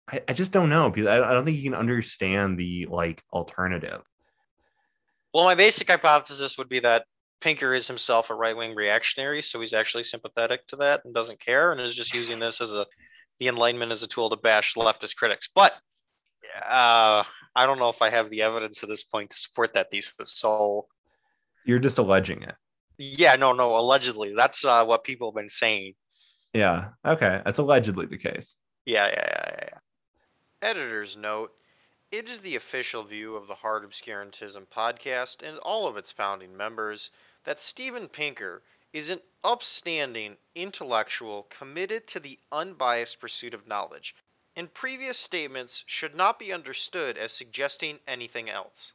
[0.08, 3.22] I, I just don't know because I, I don't think you can understand the like
[3.32, 4.02] alternative.
[5.36, 7.04] Well, my basic hypothesis would be that
[7.42, 11.44] Pinker is himself a right wing reactionary, so he's actually sympathetic to that and doesn't
[11.44, 12.86] care, and is just using this as a
[13.38, 15.50] the Enlightenment as a tool to bash leftist critics.
[15.54, 15.72] But
[16.56, 17.22] uh,
[17.54, 20.14] I don't know if I have the evidence at this point to support that thesis.
[20.32, 20.86] So
[21.66, 22.54] you're just alleging it.
[22.96, 23.76] Yeah, no, no.
[23.76, 25.96] Allegedly, that's uh, what people have been saying.
[26.54, 26.92] Yeah.
[27.04, 28.56] Okay, that's allegedly the case.
[28.86, 29.68] Yeah, yeah, yeah, yeah.
[29.70, 30.68] yeah.
[30.70, 31.52] Editor's note.
[32.12, 36.56] It is the official view of the Hard Obscurantism podcast and all of its founding
[36.56, 37.10] members
[37.42, 44.14] that Steven Pinker is an upstanding intellectual committed to the unbiased pursuit of knowledge,
[44.54, 48.94] and previous statements should not be understood as suggesting anything else.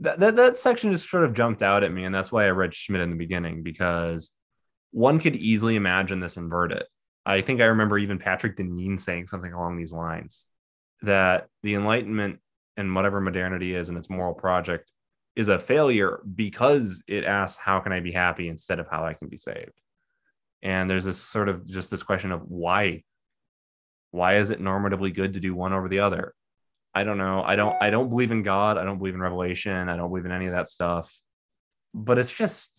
[0.00, 2.50] That, that, that section just sort of jumped out at me, and that's why I
[2.50, 4.32] read Schmitt in the beginning, because
[4.90, 6.86] one could easily imagine this inverted.
[7.24, 10.46] I think I remember even Patrick Deneen saying something along these lines
[11.02, 12.38] that the Enlightenment
[12.76, 14.90] and whatever modernity is and its moral project
[15.36, 19.14] is a failure because it asks, How can I be happy instead of how I
[19.14, 19.80] can be saved?
[20.62, 23.02] And there's this sort of just this question of why.
[24.10, 26.34] Why is it normatively good to do one over the other?
[26.94, 27.42] I don't know.
[27.42, 28.76] I don't I don't believe in God.
[28.76, 29.88] I don't believe in revelation.
[29.88, 31.12] I don't believe in any of that stuff.
[31.94, 32.70] But it's just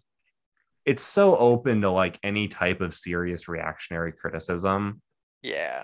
[0.86, 5.02] it's so open to like any type of serious reactionary criticism.
[5.42, 5.84] Yeah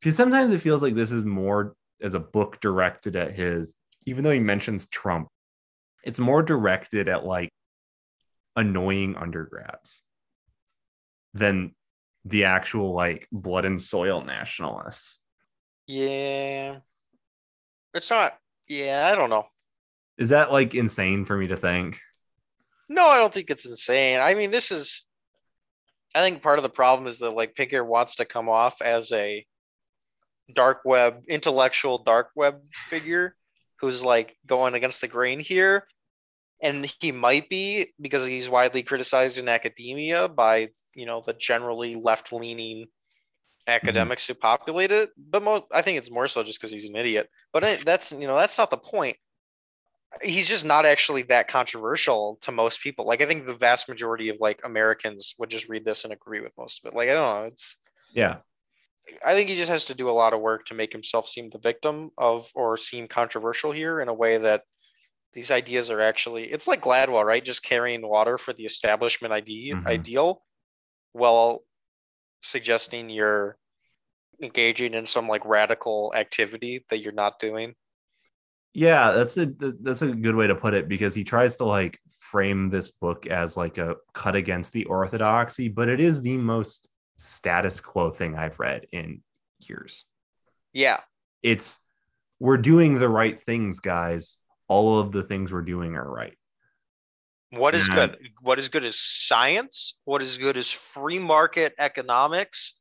[0.00, 3.74] because sometimes it feels like this is more as a book directed at his
[4.06, 5.28] even though he mentions trump
[6.02, 7.50] it's more directed at like
[8.56, 10.02] annoying undergrads
[11.34, 11.74] than
[12.24, 15.20] the actual like blood and soil nationalists.
[15.86, 16.78] Yeah.
[17.94, 18.36] It's not
[18.68, 19.46] yeah i don't know.
[20.18, 21.98] Is that like insane for me to think?
[22.88, 24.20] No i don't think it's insane.
[24.20, 25.04] I mean this is
[26.14, 29.12] i think part of the problem is that like Pinker wants to come off as
[29.12, 29.44] a
[30.54, 33.34] dark web intellectual dark web figure
[33.80, 35.86] who's like going against the grain here.
[36.62, 41.94] And he might be because he's widely criticized in academia by you know the generally
[41.94, 42.86] left-leaning
[43.66, 44.32] academics mm-hmm.
[44.34, 45.10] who populate it.
[45.16, 47.30] But i think it's more so just because he's an idiot.
[47.52, 49.16] But that's you know that's not the point.
[50.22, 53.06] He's just not actually that controversial to most people.
[53.06, 56.40] Like i think the vast majority of like americans would just read this and agree
[56.40, 56.96] with most of it.
[56.96, 57.76] Like i don't know it's
[58.12, 58.36] yeah
[59.24, 61.50] i think he just has to do a lot of work to make himself seem
[61.50, 64.62] the victim of or seem controversial here in a way that
[65.32, 67.44] these ideas are actually it's like Gladwell, right?
[67.44, 69.86] Just carrying water for the establishment ID mm-hmm.
[69.86, 70.42] ideal
[71.12, 71.62] while
[72.40, 73.56] suggesting you're
[74.42, 77.74] engaging in some like radical activity that you're not doing.
[78.72, 79.46] Yeah, that's a
[79.82, 83.26] that's a good way to put it because he tries to like frame this book
[83.26, 86.88] as like a cut against the orthodoxy, but it is the most
[87.20, 89.22] status quo thing I've read in
[89.60, 90.04] years.
[90.72, 91.00] Yeah.
[91.42, 91.78] It's
[92.38, 94.38] we're doing the right things, guys
[94.70, 96.38] all of the things we're doing are right.
[97.50, 98.28] What is and, good?
[98.40, 99.98] What is good is science.
[100.04, 102.80] What is good is free market economics.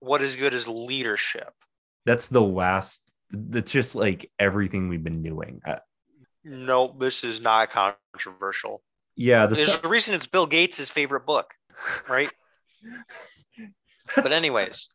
[0.00, 1.54] What is good is leadership.
[2.04, 3.00] That's the last.
[3.30, 5.60] That's just like everything we've been doing.
[5.64, 5.76] Uh,
[6.44, 8.82] no, this is not controversial.
[9.14, 11.54] Yeah, the there's stuff- a reason it's Bill Gates' favorite book,
[12.08, 12.32] right?
[14.16, 14.88] but anyways.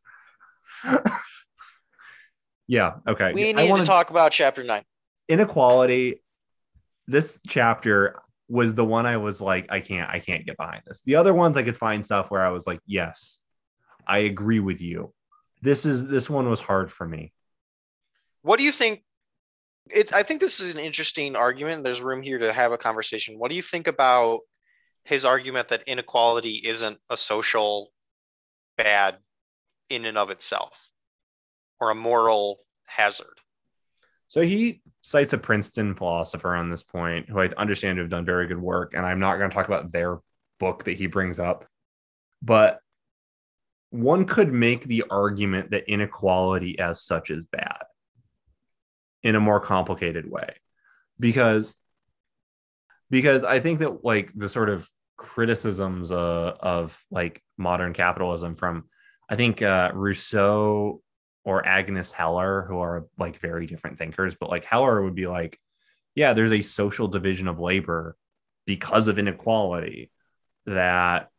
[2.68, 2.96] yeah.
[3.08, 3.32] Okay.
[3.34, 3.84] We need wanna...
[3.84, 4.84] to talk about chapter nine
[5.30, 6.22] inequality
[7.08, 11.02] this chapter was the one I was like, I can't, I can't get behind this.
[11.04, 13.42] The other ones I could find stuff where I was like, yes,
[14.06, 15.14] I agree with you.
[15.62, 17.34] This is this one was hard for me.
[18.44, 19.04] What do you think?
[19.90, 21.84] It's I think this is an interesting argument.
[21.84, 23.40] There's room here to have a conversation.
[23.40, 24.42] What do you think about
[25.04, 27.90] his argument that inequality isn't a social
[28.78, 29.18] bad
[29.90, 30.90] in and of itself
[31.80, 33.28] or a moral hazard?
[34.28, 38.26] So he cites a Princeton philosopher on this point who I understand to have done
[38.26, 38.94] very good work.
[38.94, 40.20] And I'm not going to talk about their
[40.60, 41.66] book that he brings up.
[42.42, 42.82] But
[43.90, 47.84] one could make the argument that inequality as such is bad
[49.24, 50.56] in a more complicated way
[51.20, 51.76] because
[53.10, 54.88] because i think that like the sort of
[55.18, 58.86] criticisms uh, of like modern capitalism from
[59.30, 61.02] i think uh, rousseau
[61.48, 65.58] or Agnes Heller, who are like very different thinkers, but like Heller would be like,
[66.14, 68.18] yeah, there's a social division of labor
[68.66, 70.12] because of inequality
[70.66, 71.30] that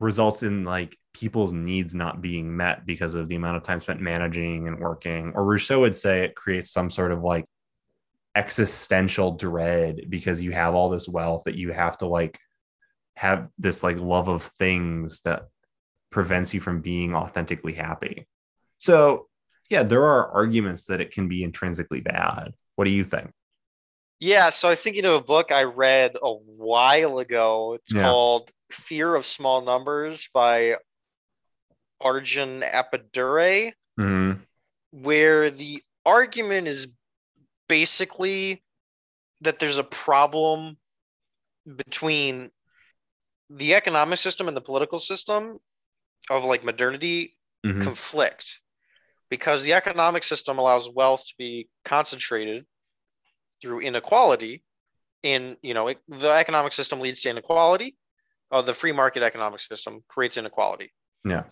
[0.00, 4.00] results in like people's needs not being met because of the amount of time spent
[4.00, 5.30] managing and working.
[5.36, 7.44] Or Rousseau would say it creates some sort of like
[8.34, 12.36] existential dread because you have all this wealth that you have to like
[13.18, 15.48] have this like love of things that
[16.10, 18.28] prevents you from being authentically happy.
[18.78, 19.26] So,
[19.68, 22.54] yeah, there are arguments that it can be intrinsically bad.
[22.76, 23.32] What do you think?
[24.20, 27.74] Yeah, so I think you know a book I read a while ago.
[27.74, 28.02] It's yeah.
[28.02, 30.76] called Fear of Small Numbers by
[32.00, 34.34] Arjun Appadurai, mm-hmm.
[34.92, 36.94] where the argument is
[37.68, 38.62] basically
[39.40, 40.76] that there's a problem
[41.76, 42.50] between
[43.50, 45.58] the economic system and the political system
[46.30, 47.82] of like modernity mm-hmm.
[47.82, 48.60] conflict
[49.30, 52.66] because the economic system allows wealth to be concentrated
[53.60, 54.62] through inequality
[55.22, 57.96] in you know it, the economic system leads to inequality
[58.50, 60.92] uh, the free market economic system creates inequality.
[61.24, 61.44] Yeah.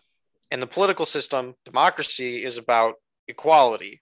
[0.50, 2.94] And the political system democracy is about
[3.28, 4.00] equality.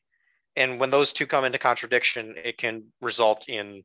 [0.57, 3.83] And when those two come into contradiction it can result in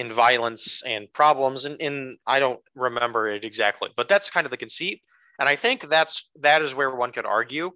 [0.00, 4.50] in violence and problems and in i don't remember it exactly but that's kind of
[4.50, 5.02] the conceit
[5.38, 7.70] and i think that's that is where one could argue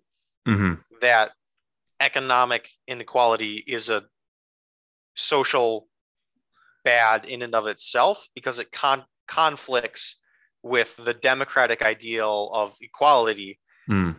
[0.49, 0.75] mm-hmm.
[1.01, 1.33] that
[2.01, 4.03] economic inequality is a
[5.14, 5.87] social
[6.85, 10.18] bad in and of itself because it con- conflicts
[10.62, 13.61] with the democratic ideal of equality.
[13.89, 14.16] Mm.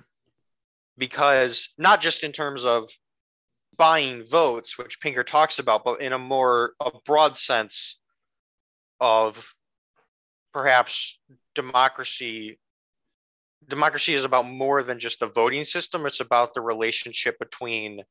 [0.98, 2.90] Because not just in terms of
[3.78, 8.00] buying votes, which Pinker talks about, but in a more a broad sense
[9.00, 9.54] of
[10.54, 11.20] perhaps
[11.54, 12.60] democracy
[13.68, 16.06] democracy is about more than just the voting system.
[16.06, 18.04] It's about the relationship between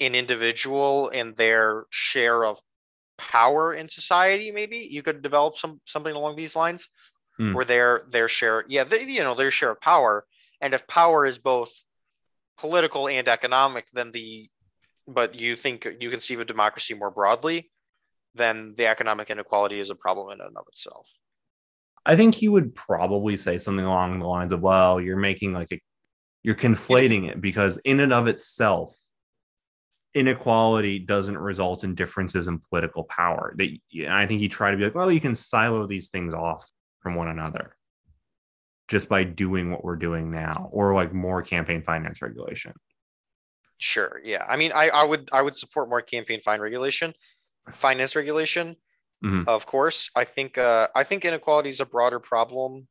[0.00, 2.60] an individual and their share of
[3.18, 4.50] power in society.
[4.50, 6.88] Maybe you could develop some something along these lines,
[7.38, 7.54] mm.
[7.54, 10.24] where their their share, yeah, they, you know, their share of power.
[10.60, 11.72] And if power is both
[12.58, 14.48] political and economic, then the
[15.06, 17.70] but you think you conceive of democracy more broadly,
[18.34, 21.08] then the economic inequality is a problem in and of itself.
[22.06, 25.72] I think he would probably say something along the lines of, well, you're making like
[25.72, 25.80] a,
[26.42, 28.94] you're conflating it because in and of itself,
[30.14, 33.54] inequality doesn't result in differences in political power.
[33.56, 33.76] That
[34.08, 37.14] I think he tried to be like, well, you can silo these things off from
[37.14, 37.76] one another
[38.88, 42.74] just by doing what we're doing now, or like more campaign finance regulation.
[43.78, 44.20] Sure.
[44.24, 44.44] Yeah.
[44.48, 47.14] I mean, I, I would I would support more campaign fine regulation,
[47.72, 48.76] finance regulation.
[49.24, 49.48] Mm-hmm.
[49.48, 52.86] Of course, I think uh, I think inequality is a broader problem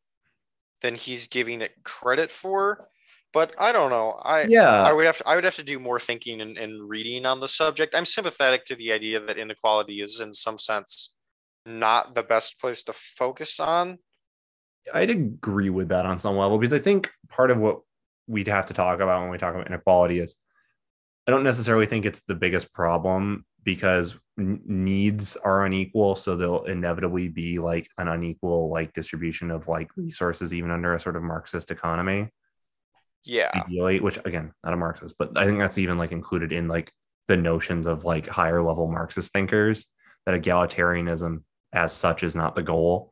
[0.82, 2.90] than he's giving it credit for
[3.34, 4.12] but I don't know.
[4.24, 6.88] I yeah, I would have to, I would have to do more thinking and, and
[6.88, 7.96] reading on the subject.
[7.96, 11.16] I'm sympathetic to the idea that inequality is in some sense
[11.66, 13.98] not the best place to focus on.
[14.94, 17.80] I'd agree with that on some level because I think part of what
[18.28, 20.38] we'd have to talk about when we talk about inequality is
[21.28, 27.28] I don't necessarily think it's the biggest problem because needs are unequal so there'll inevitably
[27.28, 31.72] be like an unequal like distribution of like resources even under a sort of marxist
[31.72, 32.30] economy.
[33.24, 33.52] Yeah.
[33.54, 36.92] Ideally which again not a marxist but i think that's even like included in like
[37.28, 39.86] the notions of like higher level marxist thinkers
[40.26, 43.12] that egalitarianism as such is not the goal.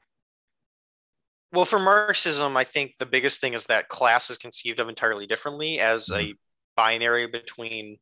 [1.53, 5.27] Well for marxism i think the biggest thing is that class is conceived of entirely
[5.27, 6.31] differently as mm-hmm.
[6.31, 6.35] a
[6.81, 7.97] binary between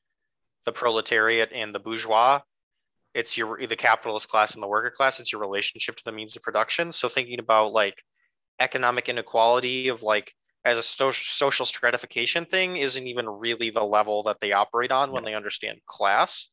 [0.66, 2.40] the proletariat and the bourgeois
[3.14, 6.36] it's your the capitalist class and the worker class it's your relationship to the means
[6.36, 6.92] of production.
[6.92, 8.04] So thinking about like
[8.60, 10.34] economic inequality of like
[10.66, 15.24] as a social stratification thing isn't even really the level that they operate on when
[15.24, 16.50] they understand class.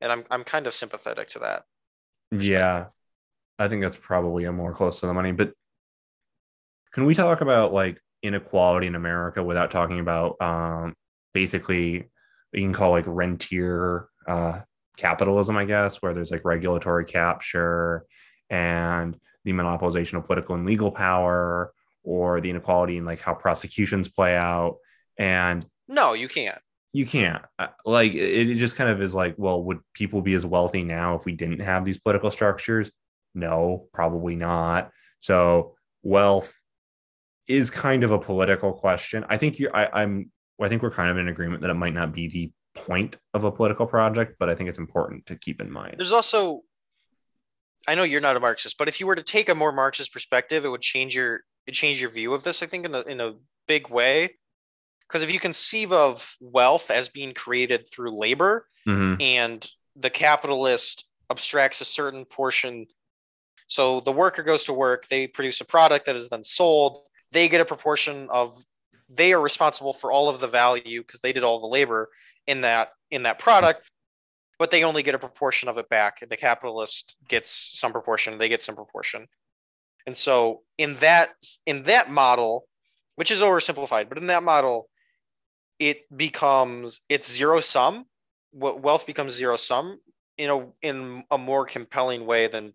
[0.00, 1.62] And i'm, I'm kind of sympathetic to that
[2.30, 2.86] yeah.
[3.58, 5.30] I think that's probably a more close to the money.
[5.30, 5.52] But
[6.92, 10.94] can we talk about like inequality in america without talking about um,
[11.34, 12.08] basically
[12.52, 14.60] you can call like rentier uh,
[14.96, 18.06] capitalism i guess where there's like regulatory capture
[18.48, 21.72] and the monopolization of political and legal power
[22.02, 24.76] or the inequality in like how prosecutions play out.
[25.18, 26.58] And no you can't.
[26.92, 27.42] You can't.
[27.58, 30.84] Uh, like it, it just kind of is like well would people be as wealthy
[30.84, 32.90] now if we didn't have these political structures?
[33.34, 34.90] No probably not.
[35.20, 36.54] So wealth
[37.46, 39.24] is kind of a political question.
[39.28, 40.30] I think you're I, i'm
[40.62, 43.44] i think we're kind of in agreement that it might not be the point of
[43.44, 46.60] a political project but i think it's important to keep in mind there's also
[47.86, 50.12] i know you're not a marxist but if you were to take a more marxist
[50.12, 53.00] perspective it would change your it changed your view of this, I think, in a,
[53.02, 53.34] in a
[53.66, 54.36] big way.
[55.08, 59.20] Because if you conceive of wealth as being created through labor mm-hmm.
[59.20, 62.86] and the capitalist abstracts a certain portion,
[63.66, 67.02] so the worker goes to work, they produce a product that is then sold,
[67.32, 68.56] they get a proportion of,
[69.16, 72.10] they are responsible for all of the value because they did all the labor
[72.46, 73.88] in that in that product
[74.58, 76.26] but they only get a proportion of it back.
[76.28, 79.26] The capitalist gets some proportion, they get some proportion.
[80.06, 81.30] And so in that
[81.66, 82.66] in that model,
[83.16, 84.88] which is oversimplified, but in that model,
[85.78, 88.06] it becomes it's zero sum.
[88.52, 89.98] What Wealth becomes zero sum
[90.36, 92.74] in a in a more compelling way than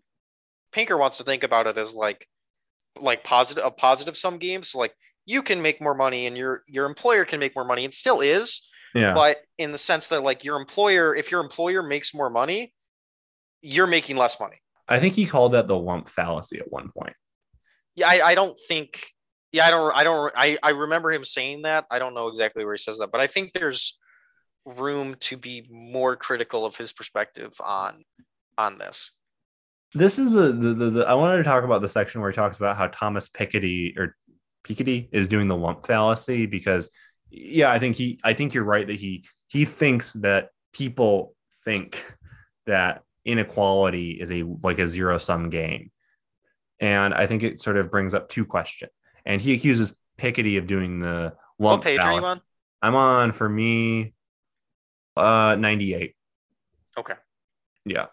[0.72, 2.28] Pinker wants to think about it as like
[2.96, 4.62] like positive a positive sum game.
[4.62, 4.94] So like
[5.26, 7.84] you can make more money and your your employer can make more money.
[7.84, 8.68] It still is.
[8.94, 9.14] Yeah.
[9.14, 12.72] But in the sense that like your employer, if your employer makes more money,
[13.62, 14.56] you're making less money.
[14.88, 17.14] I think he called that the lump fallacy at one point.
[17.94, 19.04] Yeah, I, I don't think.
[19.52, 19.96] Yeah, I don't.
[19.96, 20.32] I don't.
[20.36, 21.86] I I remember him saying that.
[21.90, 23.98] I don't know exactly where he says that, but I think there's
[24.64, 28.02] room to be more critical of his perspective on
[28.58, 29.12] on this.
[29.92, 32.34] This is the, the, the, the I wanted to talk about the section where he
[32.34, 34.16] talks about how Thomas Piketty or
[34.64, 36.90] Piketty is doing the lump fallacy because
[37.30, 41.34] yeah, I think he I think you're right that he he thinks that people
[41.64, 42.02] think
[42.66, 45.90] that inequality is a like a zero sum game
[46.80, 48.90] and I think it sort of brings up two questions.
[49.26, 51.80] And he accuses Piketty of doing the lump.
[51.80, 52.40] What page are you on?
[52.82, 54.14] I'm on for me,
[55.16, 56.14] uh, 98.
[56.98, 57.14] Okay.
[57.84, 58.06] Yeah.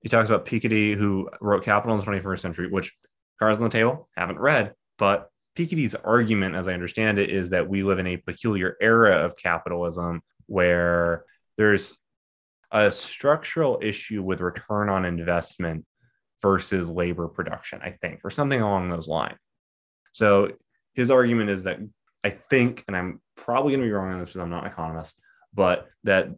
[0.00, 2.92] He talks about Piketty, who wrote Capital in the 21st Century, which
[3.40, 7.68] cards on the table haven't read, but Piketty's argument, as I understand it, is that
[7.68, 11.24] we live in a peculiar era of capitalism where
[11.56, 11.94] there's
[12.72, 15.86] a structural issue with return on investment
[16.42, 19.38] versus labor production, I think, or something along those lines.
[20.12, 20.52] So
[20.94, 21.78] his argument is that
[22.24, 24.72] I think, and I'm probably going to be wrong on this because I'm not an
[24.72, 25.20] economist,
[25.52, 26.30] but that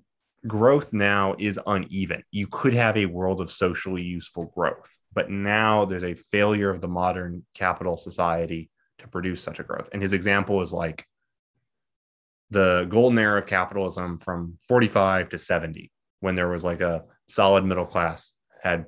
[0.46, 2.22] growth now is uneven.
[2.30, 6.80] You could have a world of socially useful growth, but now there's a failure of
[6.80, 9.88] the modern capital society to produce such a growth.
[9.92, 11.04] And his example is like
[12.50, 15.90] the golden era of capitalism from 45 to 70,
[16.20, 18.32] when there was like a solid middle class
[18.62, 18.86] had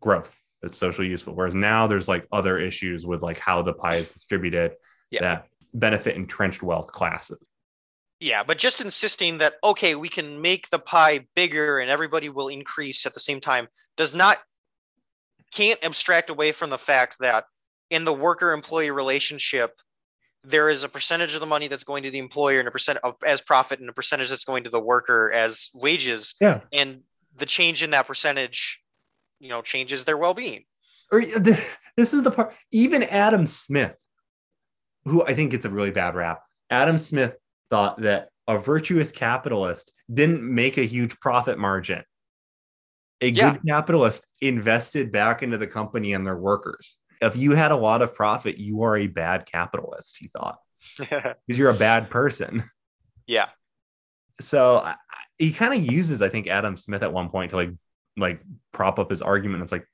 [0.00, 1.34] growth that's socially useful.
[1.34, 4.72] Whereas now there's like other issues with like how the pie is distributed
[5.10, 5.20] yeah.
[5.20, 7.48] that benefit entrenched wealth classes.
[8.20, 12.48] Yeah, but just insisting that okay, we can make the pie bigger and everybody will
[12.48, 14.38] increase at the same time does not
[15.52, 17.44] can't abstract away from the fact that
[17.90, 19.80] in the worker employee relationship
[20.44, 22.98] there is a percentage of the money that's going to the employer and a percent
[23.02, 26.34] of, as profit and a percentage that's going to the worker as wages.
[26.40, 26.60] Yeah.
[26.72, 27.00] And
[27.36, 28.82] the change in that percentage
[29.40, 30.64] you know changes their well-being.
[31.10, 33.94] Or this is the part even adam smith
[35.04, 36.42] who i think gets a really bad rap.
[36.70, 37.34] Adam smith
[37.70, 42.02] thought that a virtuous capitalist didn't make a huge profit margin
[43.20, 43.52] a yeah.
[43.52, 48.02] good capitalist invested back into the company and their workers if you had a lot
[48.02, 50.58] of profit, you are a bad capitalist, he thought,
[50.98, 52.64] because you're a bad person.
[53.26, 53.48] Yeah.
[54.40, 54.96] So I,
[55.36, 57.70] he kind of uses, I think, Adam Smith at one point to like
[58.16, 58.40] like
[58.72, 59.62] prop up his argument.
[59.62, 59.86] It's like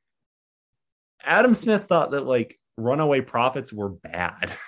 [1.23, 4.53] Adam Smith thought that like runaway profits were bad.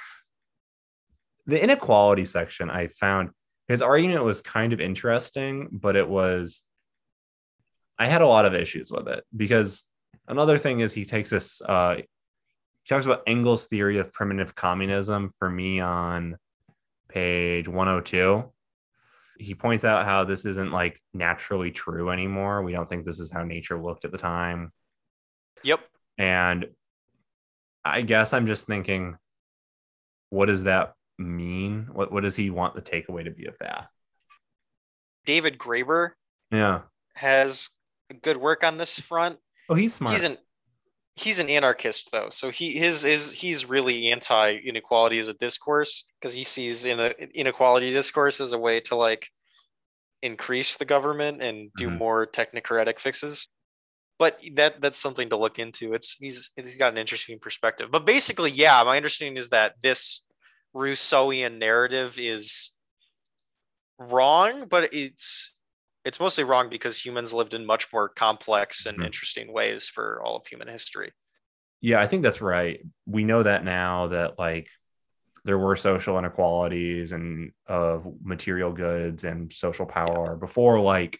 [1.47, 3.31] the inequality section, I found
[3.69, 6.63] his argument was kind of interesting, but it was
[7.99, 9.85] I had a lot of issues with it because
[10.29, 15.33] another thing is he takes this uh, he talks about Engels' theory of primitive communism
[15.39, 16.37] for me on
[17.09, 18.53] page 102.
[19.39, 22.63] He points out how this isn't like naturally true anymore.
[22.63, 24.73] We don't think this is how nature looked at the time.
[25.63, 25.81] Yep.
[26.17, 26.67] And
[27.85, 29.17] I guess I'm just thinking,
[30.31, 31.89] what does that mean?
[31.93, 33.89] What what does he want the takeaway to be of that?
[35.25, 36.11] David Graeber,
[36.51, 36.83] yeah,
[37.15, 37.71] has
[38.23, 39.39] good work on this front.
[39.69, 40.15] Oh, he's smart.
[40.15, 40.39] He's an
[41.17, 46.05] he's an anarchist though so he his is he's really anti inequality as a discourse
[46.21, 49.27] because he sees in a inequality discourse as a way to like
[50.23, 51.97] increase the government and do mm-hmm.
[51.97, 53.49] more technocratic fixes
[54.19, 58.05] but that that's something to look into it's he's he's got an interesting perspective but
[58.05, 60.26] basically yeah my understanding is that this
[60.77, 62.73] rousseauian narrative is
[63.99, 65.57] wrong but it's
[66.07, 69.07] it's mostly wrong because humans lived in much more complex and mm-hmm.
[69.07, 71.11] interesting ways for all of human history.
[71.81, 72.81] Yeah, I think that's right.
[73.07, 74.69] We know that now that like
[75.45, 80.39] there were social inequalities and of material goods and social power yeah.
[80.39, 81.19] before like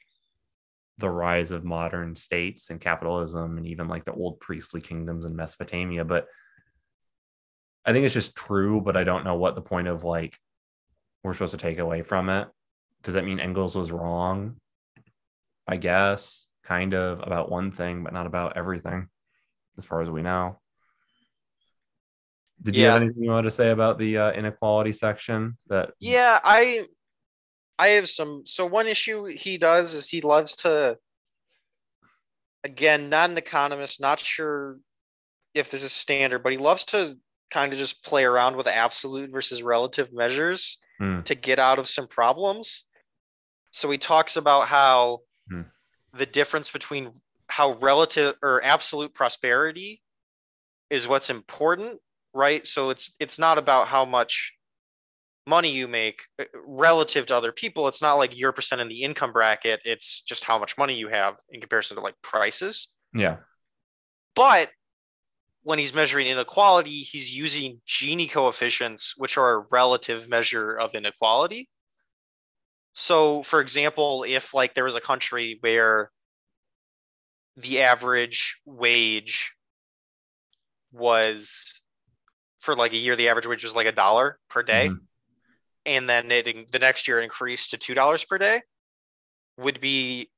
[0.99, 5.35] the rise of modern states and capitalism and even like the old priestly kingdoms in
[5.35, 6.05] Mesopotamia.
[6.05, 6.29] But
[7.87, 10.39] I think it's just true, but I don't know what the point of like
[11.23, 12.49] we're supposed to take away from it.
[13.05, 14.57] Does that mean Engels was wrong?
[15.69, 19.09] I guess, kind of about one thing, but not about everything,
[19.79, 20.59] as far as we know.
[22.63, 22.93] Did you yeah.
[22.93, 25.57] have anything you wanted to say about the uh, inequality section?
[25.69, 26.87] That yeah, I
[27.79, 28.43] I have some.
[28.47, 30.99] So one issue he does is he loves to,
[32.65, 34.79] again, not an economist, not sure
[35.55, 37.17] if this is standard, but he loves to
[37.51, 41.25] kind of just play around with absolute versus relative measures mm.
[41.25, 42.85] to get out of some problems.
[43.71, 45.21] So he talks about how
[45.51, 45.63] hmm.
[46.15, 47.13] the difference between
[47.49, 50.03] how relative or absolute prosperity
[50.89, 52.01] is what's important,
[52.33, 52.67] right?
[52.67, 54.55] So it's it's not about how much
[55.47, 57.87] money you make uh, relative to other people.
[57.89, 59.81] It's not like your percent in the income bracket.
[59.85, 62.89] It's just how much money you have in comparison to like prices.
[63.15, 63.37] Yeah.
[64.35, 64.71] But
[65.67, 71.69] when he's measuring inequality, he's using Gini coefficients, which are a relative measure of inequality.
[72.93, 76.13] So, for example, if like there was a country where
[77.57, 79.57] the average wage
[80.93, 81.83] was
[82.61, 85.05] for like a year, the average wage was like a dollar per day, mm-hmm.
[85.85, 88.63] and then it the next year increased to two dollars per day,
[89.59, 90.31] would be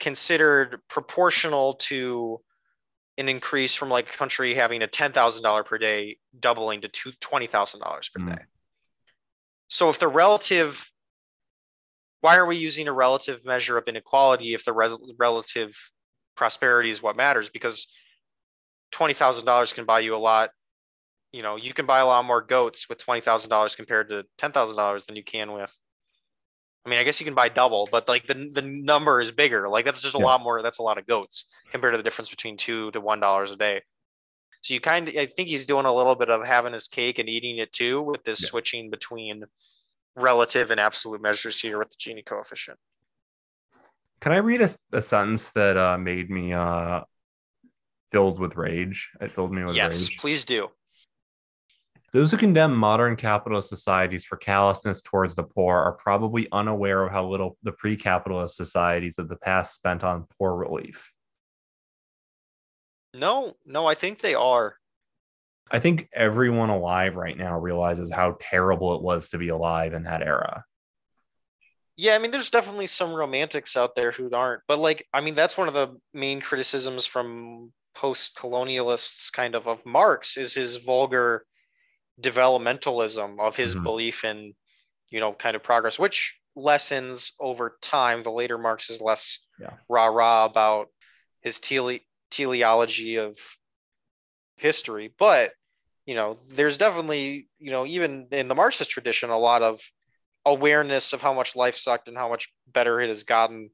[0.00, 2.40] considered proportional to
[3.18, 6.88] an increase from like a country having a ten thousand dollar per day doubling to
[6.88, 8.30] two twenty thousand dollars per mm-hmm.
[8.30, 8.42] day.
[9.68, 10.90] So if the relative
[12.20, 15.76] why are we using a relative measure of inequality if the res- relative
[16.36, 17.50] prosperity is what matters?
[17.50, 17.88] Because
[18.90, 20.50] twenty thousand dollars can buy you a lot.
[21.32, 24.24] You know, you can buy a lot more goats with twenty thousand dollars compared to
[24.38, 25.76] ten thousand dollars than you can with.
[26.86, 29.68] I mean, I guess you can buy double, but like the the number is bigger.
[29.68, 30.24] Like that's just a yeah.
[30.24, 30.62] lot more.
[30.62, 33.56] That's a lot of goats compared to the difference between two to one dollars a
[33.56, 33.82] day.
[34.62, 37.18] So you kind of, I think he's doing a little bit of having his cake
[37.18, 38.48] and eating it too with this yeah.
[38.48, 39.44] switching between
[40.16, 42.78] relative and absolute measures here with the Gini coefficient.
[44.20, 47.02] Can I read a, a sentence that uh, made me uh,
[48.12, 49.10] filled with rage?
[49.20, 50.18] It filled me with yes, rage.
[50.18, 50.68] please do.
[52.16, 57.12] Those who condemn modern capitalist societies for callousness towards the poor are probably unaware of
[57.12, 61.12] how little the pre capitalist societies of the past spent on poor relief.
[63.12, 64.76] No, no, I think they are.
[65.70, 70.04] I think everyone alive right now realizes how terrible it was to be alive in
[70.04, 70.64] that era.
[71.98, 75.34] Yeah, I mean, there's definitely some romantics out there who aren't, but like, I mean,
[75.34, 81.44] that's one of the main criticisms from post-colonialists, kind of, of Marx is his vulgar
[82.20, 83.84] developmentalism of his mm-hmm.
[83.84, 84.54] belief in,
[85.10, 88.22] you know, kind of progress, which lessens over time.
[88.22, 89.74] The later Marx is less yeah.
[89.88, 90.88] rah rah about
[91.42, 93.36] his tele- teleology of
[94.56, 95.52] history, but
[96.06, 99.80] you know, there's definitely, you know, even in the Marxist tradition, a lot of
[100.44, 103.70] awareness of how much life sucked and how much better it has gotten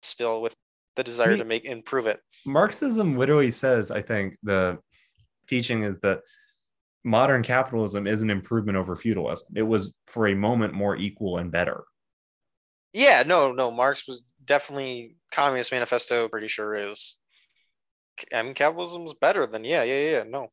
[0.00, 0.54] still with
[0.96, 2.20] the desire I mean, to make improve it.
[2.46, 4.78] Marxism literally says, I think the
[5.46, 6.20] teaching is that
[7.06, 9.46] modern capitalism is an improvement over feudalism.
[9.54, 11.84] It was for a moment more equal and better.
[12.92, 13.70] Yeah, no, no.
[13.70, 16.28] Marx was definitely Communist Manifesto.
[16.28, 17.18] Pretty sure is.
[18.34, 20.22] I mean, capitalism is better than yeah, yeah, yeah.
[20.26, 20.48] No.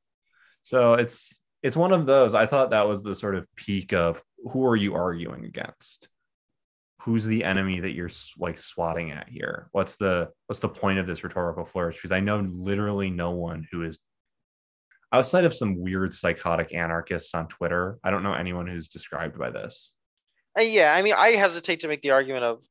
[0.62, 2.36] So it's it's one of those.
[2.36, 4.22] I thought that was the sort of peak of
[4.52, 6.08] who are you arguing against?
[7.02, 9.70] Who's the enemy that you're like swatting at here?
[9.72, 11.96] What's the what's the point of this rhetorical flourish?
[11.96, 13.98] Because I know literally no one who is
[15.14, 18.00] outside of some weird psychotic anarchists on Twitter.
[18.04, 19.94] I don't know anyone who's described by this.
[20.58, 22.64] Uh, yeah, I mean, I hesitate to make the argument of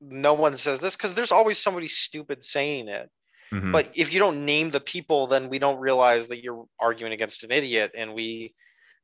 [0.00, 3.08] no one says this because there's always somebody stupid saying it.
[3.52, 3.72] Mm-hmm.
[3.72, 7.44] But if you don't name the people, then we don't realize that you're arguing against
[7.44, 8.54] an idiot, and we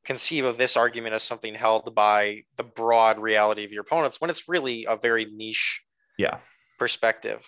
[0.04, 4.30] conceive of this argument as something held by the broad reality of your opponents when
[4.30, 5.82] it's really a very niche
[6.16, 6.38] yeah
[6.78, 7.44] perspective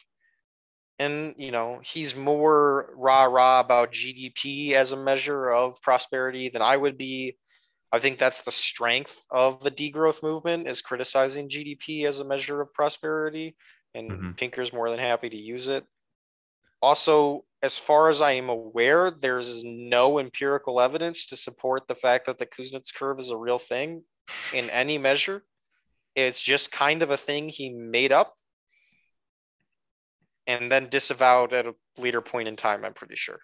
[0.99, 6.63] and you know he's more rah rah about gdp as a measure of prosperity than
[6.63, 7.37] i would be
[7.93, 12.61] i think that's the strength of the degrowth movement is criticizing gdp as a measure
[12.61, 13.57] of prosperity
[13.95, 14.33] and mm-hmm.
[14.33, 15.85] pinker's more than happy to use it
[16.81, 22.27] also as far as I am aware, there's no empirical evidence to support the fact
[22.27, 24.05] that the Kuznets curve is a real thing
[24.55, 25.43] in any measure.
[26.15, 28.35] It's just kind of a thing he made up
[30.49, 33.39] and then disavowed at a later point in time, I'm pretty sure.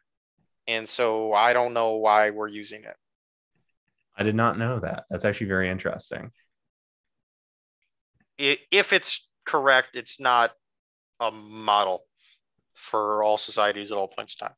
[0.66, 2.96] And so I don't know why we're using it.
[4.16, 5.04] I did not know that.
[5.10, 6.30] That's actually very interesting.
[8.38, 10.52] If it's correct, it's not
[11.20, 12.04] a model
[12.72, 14.56] for all societies at all points in time.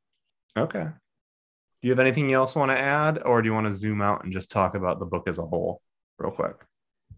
[0.56, 0.84] Okay.
[0.84, 4.00] Do you have anything else you want to add, or do you want to zoom
[4.00, 5.82] out and just talk about the book as a whole,
[6.18, 6.56] real quick?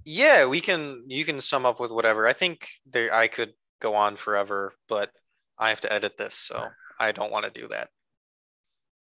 [0.05, 1.05] Yeah, we can.
[1.07, 2.27] You can sum up with whatever.
[2.27, 5.11] I think there, I could go on forever, but
[5.59, 6.69] I have to edit this, so
[6.99, 7.89] I don't want to do that.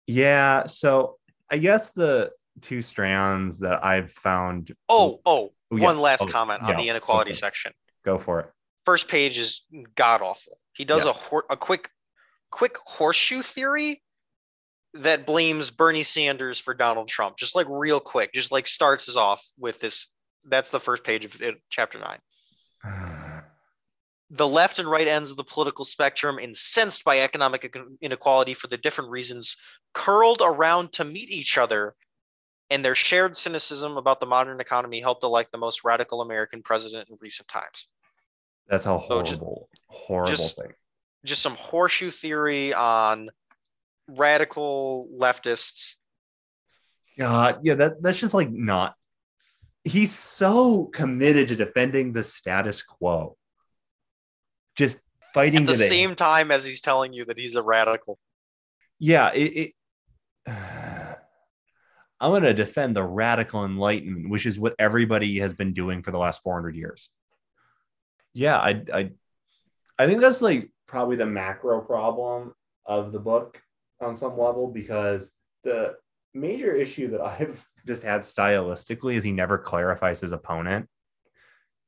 [0.07, 0.67] Yeah.
[0.67, 1.17] So
[1.51, 4.75] I guess the two strands that I've found.
[4.89, 5.85] Oh, oh, oh yeah.
[5.85, 6.77] one last oh, comment on yeah.
[6.77, 7.39] the inequality okay.
[7.39, 7.73] section.
[8.05, 8.47] Go for it.
[8.85, 9.63] First page is
[9.95, 10.59] god awful.
[10.73, 11.13] He does yeah.
[11.33, 11.89] a a quick
[12.51, 14.03] quick horseshoe theory
[14.95, 17.37] that blames Bernie Sanders for Donald Trump.
[17.37, 20.09] Just like real quick, just like starts us off with this.
[20.45, 22.19] That's the first page of it, chapter nine.
[24.33, 28.79] the left and right ends of the political spectrum, incensed by economic inequality for the
[28.79, 29.59] different reasons,
[29.93, 31.95] curled around to meet each other,
[32.71, 37.11] and their shared cynicism about the modern economy helped elect the most radical American president
[37.11, 37.89] in recent times.
[38.69, 39.41] That's a horrible, so just,
[39.89, 40.73] horrible just, thing.
[41.25, 43.31] Just some horseshoe theory on
[44.09, 45.97] radical leftists.
[47.19, 48.95] God, yeah, that that's just like not.
[49.85, 53.37] He's so committed to defending the status quo.
[54.77, 55.01] Just
[55.35, 58.19] fighting at the same time as he's telling you that he's a radical.
[58.99, 59.75] Yeah, it,
[60.47, 60.47] it
[62.21, 66.13] I'm going to defend the radical enlightenment, which is what everybody has been doing for
[66.13, 67.11] the last 400 years
[68.35, 69.11] yeah, I, I,
[69.99, 72.55] I think that's like probably the macro problem
[72.87, 73.63] of the book
[74.01, 75.33] on some level because
[75.65, 75.95] the
[76.35, 80.89] major issue that I've just had stylistically is he never clarifies his opponent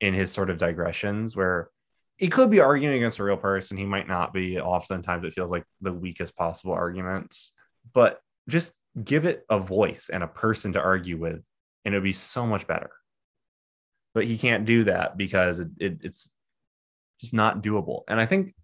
[0.01, 1.70] in his sort of digressions where
[2.16, 3.77] he could be arguing against a real person.
[3.77, 4.61] He might not be.
[4.61, 7.53] Oftentimes it feels like the weakest possible arguments,
[7.93, 8.73] but just
[9.03, 11.43] give it a voice and a person to argue with,
[11.85, 12.91] and it'd be so much better.
[14.15, 16.31] But he can't do that because it, it, it's
[17.20, 18.03] just not doable.
[18.07, 18.55] And I think,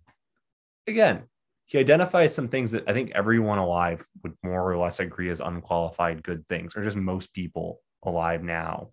[0.87, 1.25] again,
[1.67, 5.41] he identifies some things that I think everyone alive would more or less agree as
[5.41, 8.91] unqualified good things, or just most people alive now.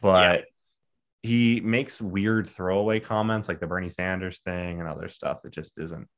[0.00, 0.44] But yeah.
[1.26, 5.78] He makes weird throwaway comments like the Bernie Sanders thing and other stuff that just
[5.78, 6.08] isn't.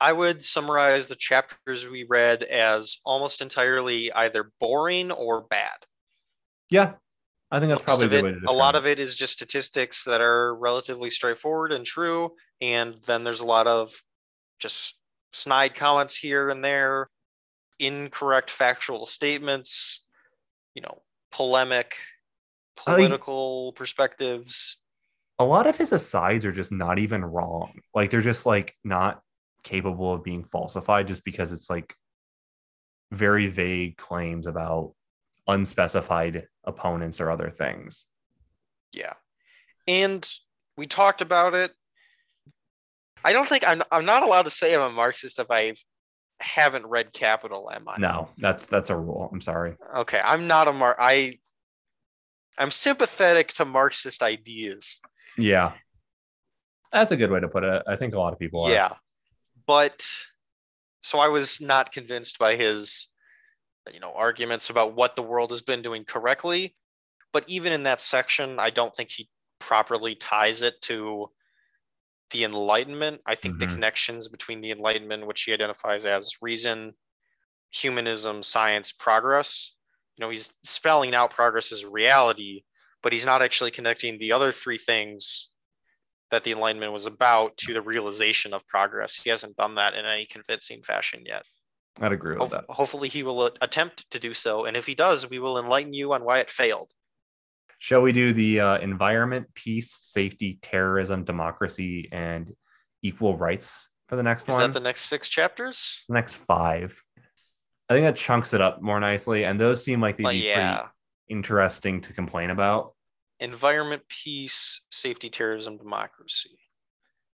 [0.00, 5.76] I would summarize the chapters we read as almost entirely either boring or bad.
[6.68, 6.94] Yeah,
[7.50, 10.54] I think that's Most probably it, a lot of it is just statistics that are
[10.54, 13.92] relatively straightforward and true, and then there's a lot of
[14.58, 14.98] just
[15.32, 17.08] snide comments here and there,
[17.78, 20.04] incorrect factual statements,
[20.74, 21.02] you know,
[21.32, 21.94] polemic,
[22.78, 24.78] Oh, political I, perspectives.
[25.38, 27.80] A a lot of his asides are just not even wrong.
[27.94, 29.20] Like they're just like not
[29.62, 31.94] capable of being falsified just because it's like
[33.12, 34.94] very vague claims about
[35.46, 38.06] unspecified opponents or other things.
[38.92, 39.14] Yeah.
[39.86, 40.28] And
[40.76, 41.72] we talked about it.
[43.24, 45.74] I don't think I'm I'm not allowed to say I'm a Marxist if I
[46.40, 47.96] haven't read Capital, am I?
[47.98, 49.30] No, that's that's a rule.
[49.32, 49.76] I'm sorry.
[49.96, 51.38] Okay, I'm not a Mar I
[52.58, 55.00] I'm sympathetic to Marxist ideas.
[55.36, 55.72] Yeah.
[56.92, 57.82] That's a good way to put it.
[57.86, 58.70] I think a lot of people are.
[58.70, 58.94] Yeah.
[59.66, 60.06] But
[61.02, 63.08] so I was not convinced by his
[63.92, 66.74] you know arguments about what the world has been doing correctly
[67.32, 69.28] but even in that section i don't think he
[69.58, 71.30] properly ties it to
[72.30, 73.68] the enlightenment i think mm-hmm.
[73.68, 76.94] the connections between the enlightenment which he identifies as reason
[77.70, 79.73] humanism science progress
[80.16, 82.62] you know he's spelling out progress as reality
[83.02, 85.50] but he's not actually connecting the other three things
[86.30, 90.04] that the enlightenment was about to the realization of progress he hasn't done that in
[90.04, 91.44] any convincing fashion yet
[92.00, 92.64] I'd agree with Ho- that.
[92.68, 96.12] Hopefully, he will attempt to do so, and if he does, we will enlighten you
[96.12, 96.90] on why it failed.
[97.78, 102.52] Shall we do the uh, environment, peace, safety, terrorism, democracy, and
[103.02, 104.62] equal rights for the next Is one?
[104.62, 106.04] Is that the next six chapters?
[106.08, 107.00] The next five.
[107.88, 110.76] I think that chunks it up more nicely, and those seem like they'd be yeah.
[110.76, 110.90] pretty
[111.28, 112.94] interesting to complain about.
[113.40, 116.58] Environment, peace, safety, terrorism, democracy.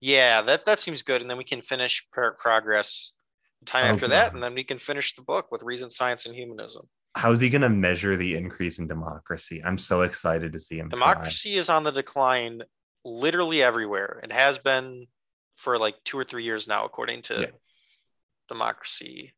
[0.01, 2.06] Yeah, that that seems good, and then we can finish
[2.39, 3.12] progress
[3.64, 6.35] time oh, after that, and then we can finish the book with reason, science, and
[6.35, 6.86] humanism.
[7.14, 9.62] How is he going to measure the increase in democracy?
[9.64, 10.90] I'm so excited to see him.
[10.90, 11.59] Democracy try.
[11.59, 12.62] is on the decline
[13.05, 14.20] literally everywhere.
[14.23, 15.06] It has been
[15.55, 17.47] for like two or three years now, according to yeah.
[18.48, 19.32] democracy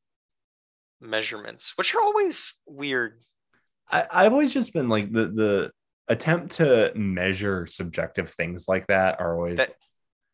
[1.01, 3.21] measurements, which are always weird.
[3.91, 5.71] I, I've always just been like the the
[6.09, 9.71] attempt to measure subjective things like that are always that,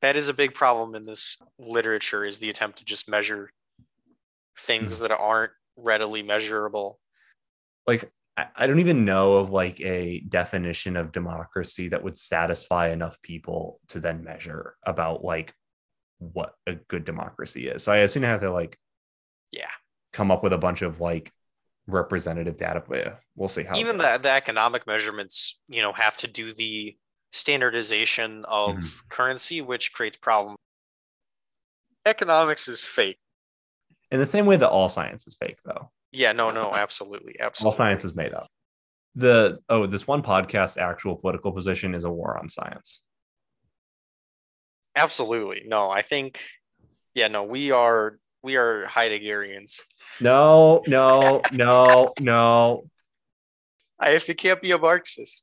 [0.03, 3.51] that is a big problem in this literature is the attempt to just measure
[4.59, 5.05] things mm-hmm.
[5.05, 6.99] that aren't readily measurable.
[7.87, 13.23] Like I don't even know of like a definition of democracy that would satisfy enough
[13.23, 15.55] people to then measure about like
[16.19, 17.85] what a good democracy is.
[17.85, 18.77] So I assume I have to like
[19.53, 19.71] yeah
[20.15, 21.31] come up with a bunch of like
[21.87, 22.83] representative data.
[22.89, 26.97] But we'll see how even the, the economic measurements, you know, have to do the
[27.33, 29.09] standardization of mm-hmm.
[29.11, 30.57] currency, which creates problems.
[32.07, 33.19] Economics is fake
[34.15, 35.91] in the same way that all science is fake, though.
[36.13, 37.73] Yeah, no, no, absolutely, absolutely.
[37.73, 38.49] All science is made up.
[39.17, 43.03] The oh, this one podcast actual political position is a war on science.
[44.95, 45.91] Absolutely, no.
[45.91, 46.39] I think,
[47.15, 49.81] yeah, no, we are we are Heideggerians.
[50.21, 52.91] No, no, no, no.
[53.99, 55.43] I if you can't be a Marxist.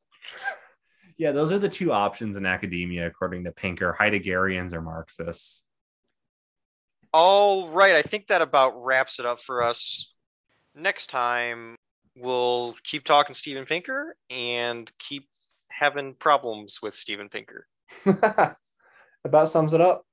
[1.17, 5.63] Yeah, those are the two options in academia, according to Pinker: Heideggerians or Marxists.
[7.11, 10.13] All right, I think that about wraps it up for us.
[10.75, 11.75] Next time,
[12.15, 15.27] we'll keep talking Steven Pinker and keep
[15.69, 17.67] having problems with Steven Pinker.
[19.25, 20.05] about sums it up.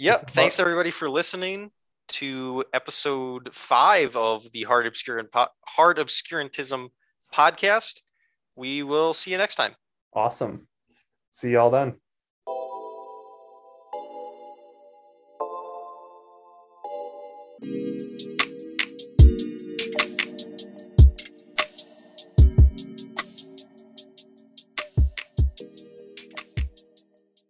[0.00, 0.30] Yep.
[0.30, 1.70] Thanks everybody for listening
[2.08, 6.88] to episode five of the Hard Obscurant po- Hard Obscurantism
[7.32, 8.00] podcast.
[8.56, 9.74] We will see you next time.
[10.12, 10.66] Awesome.
[11.32, 11.96] See y'all then.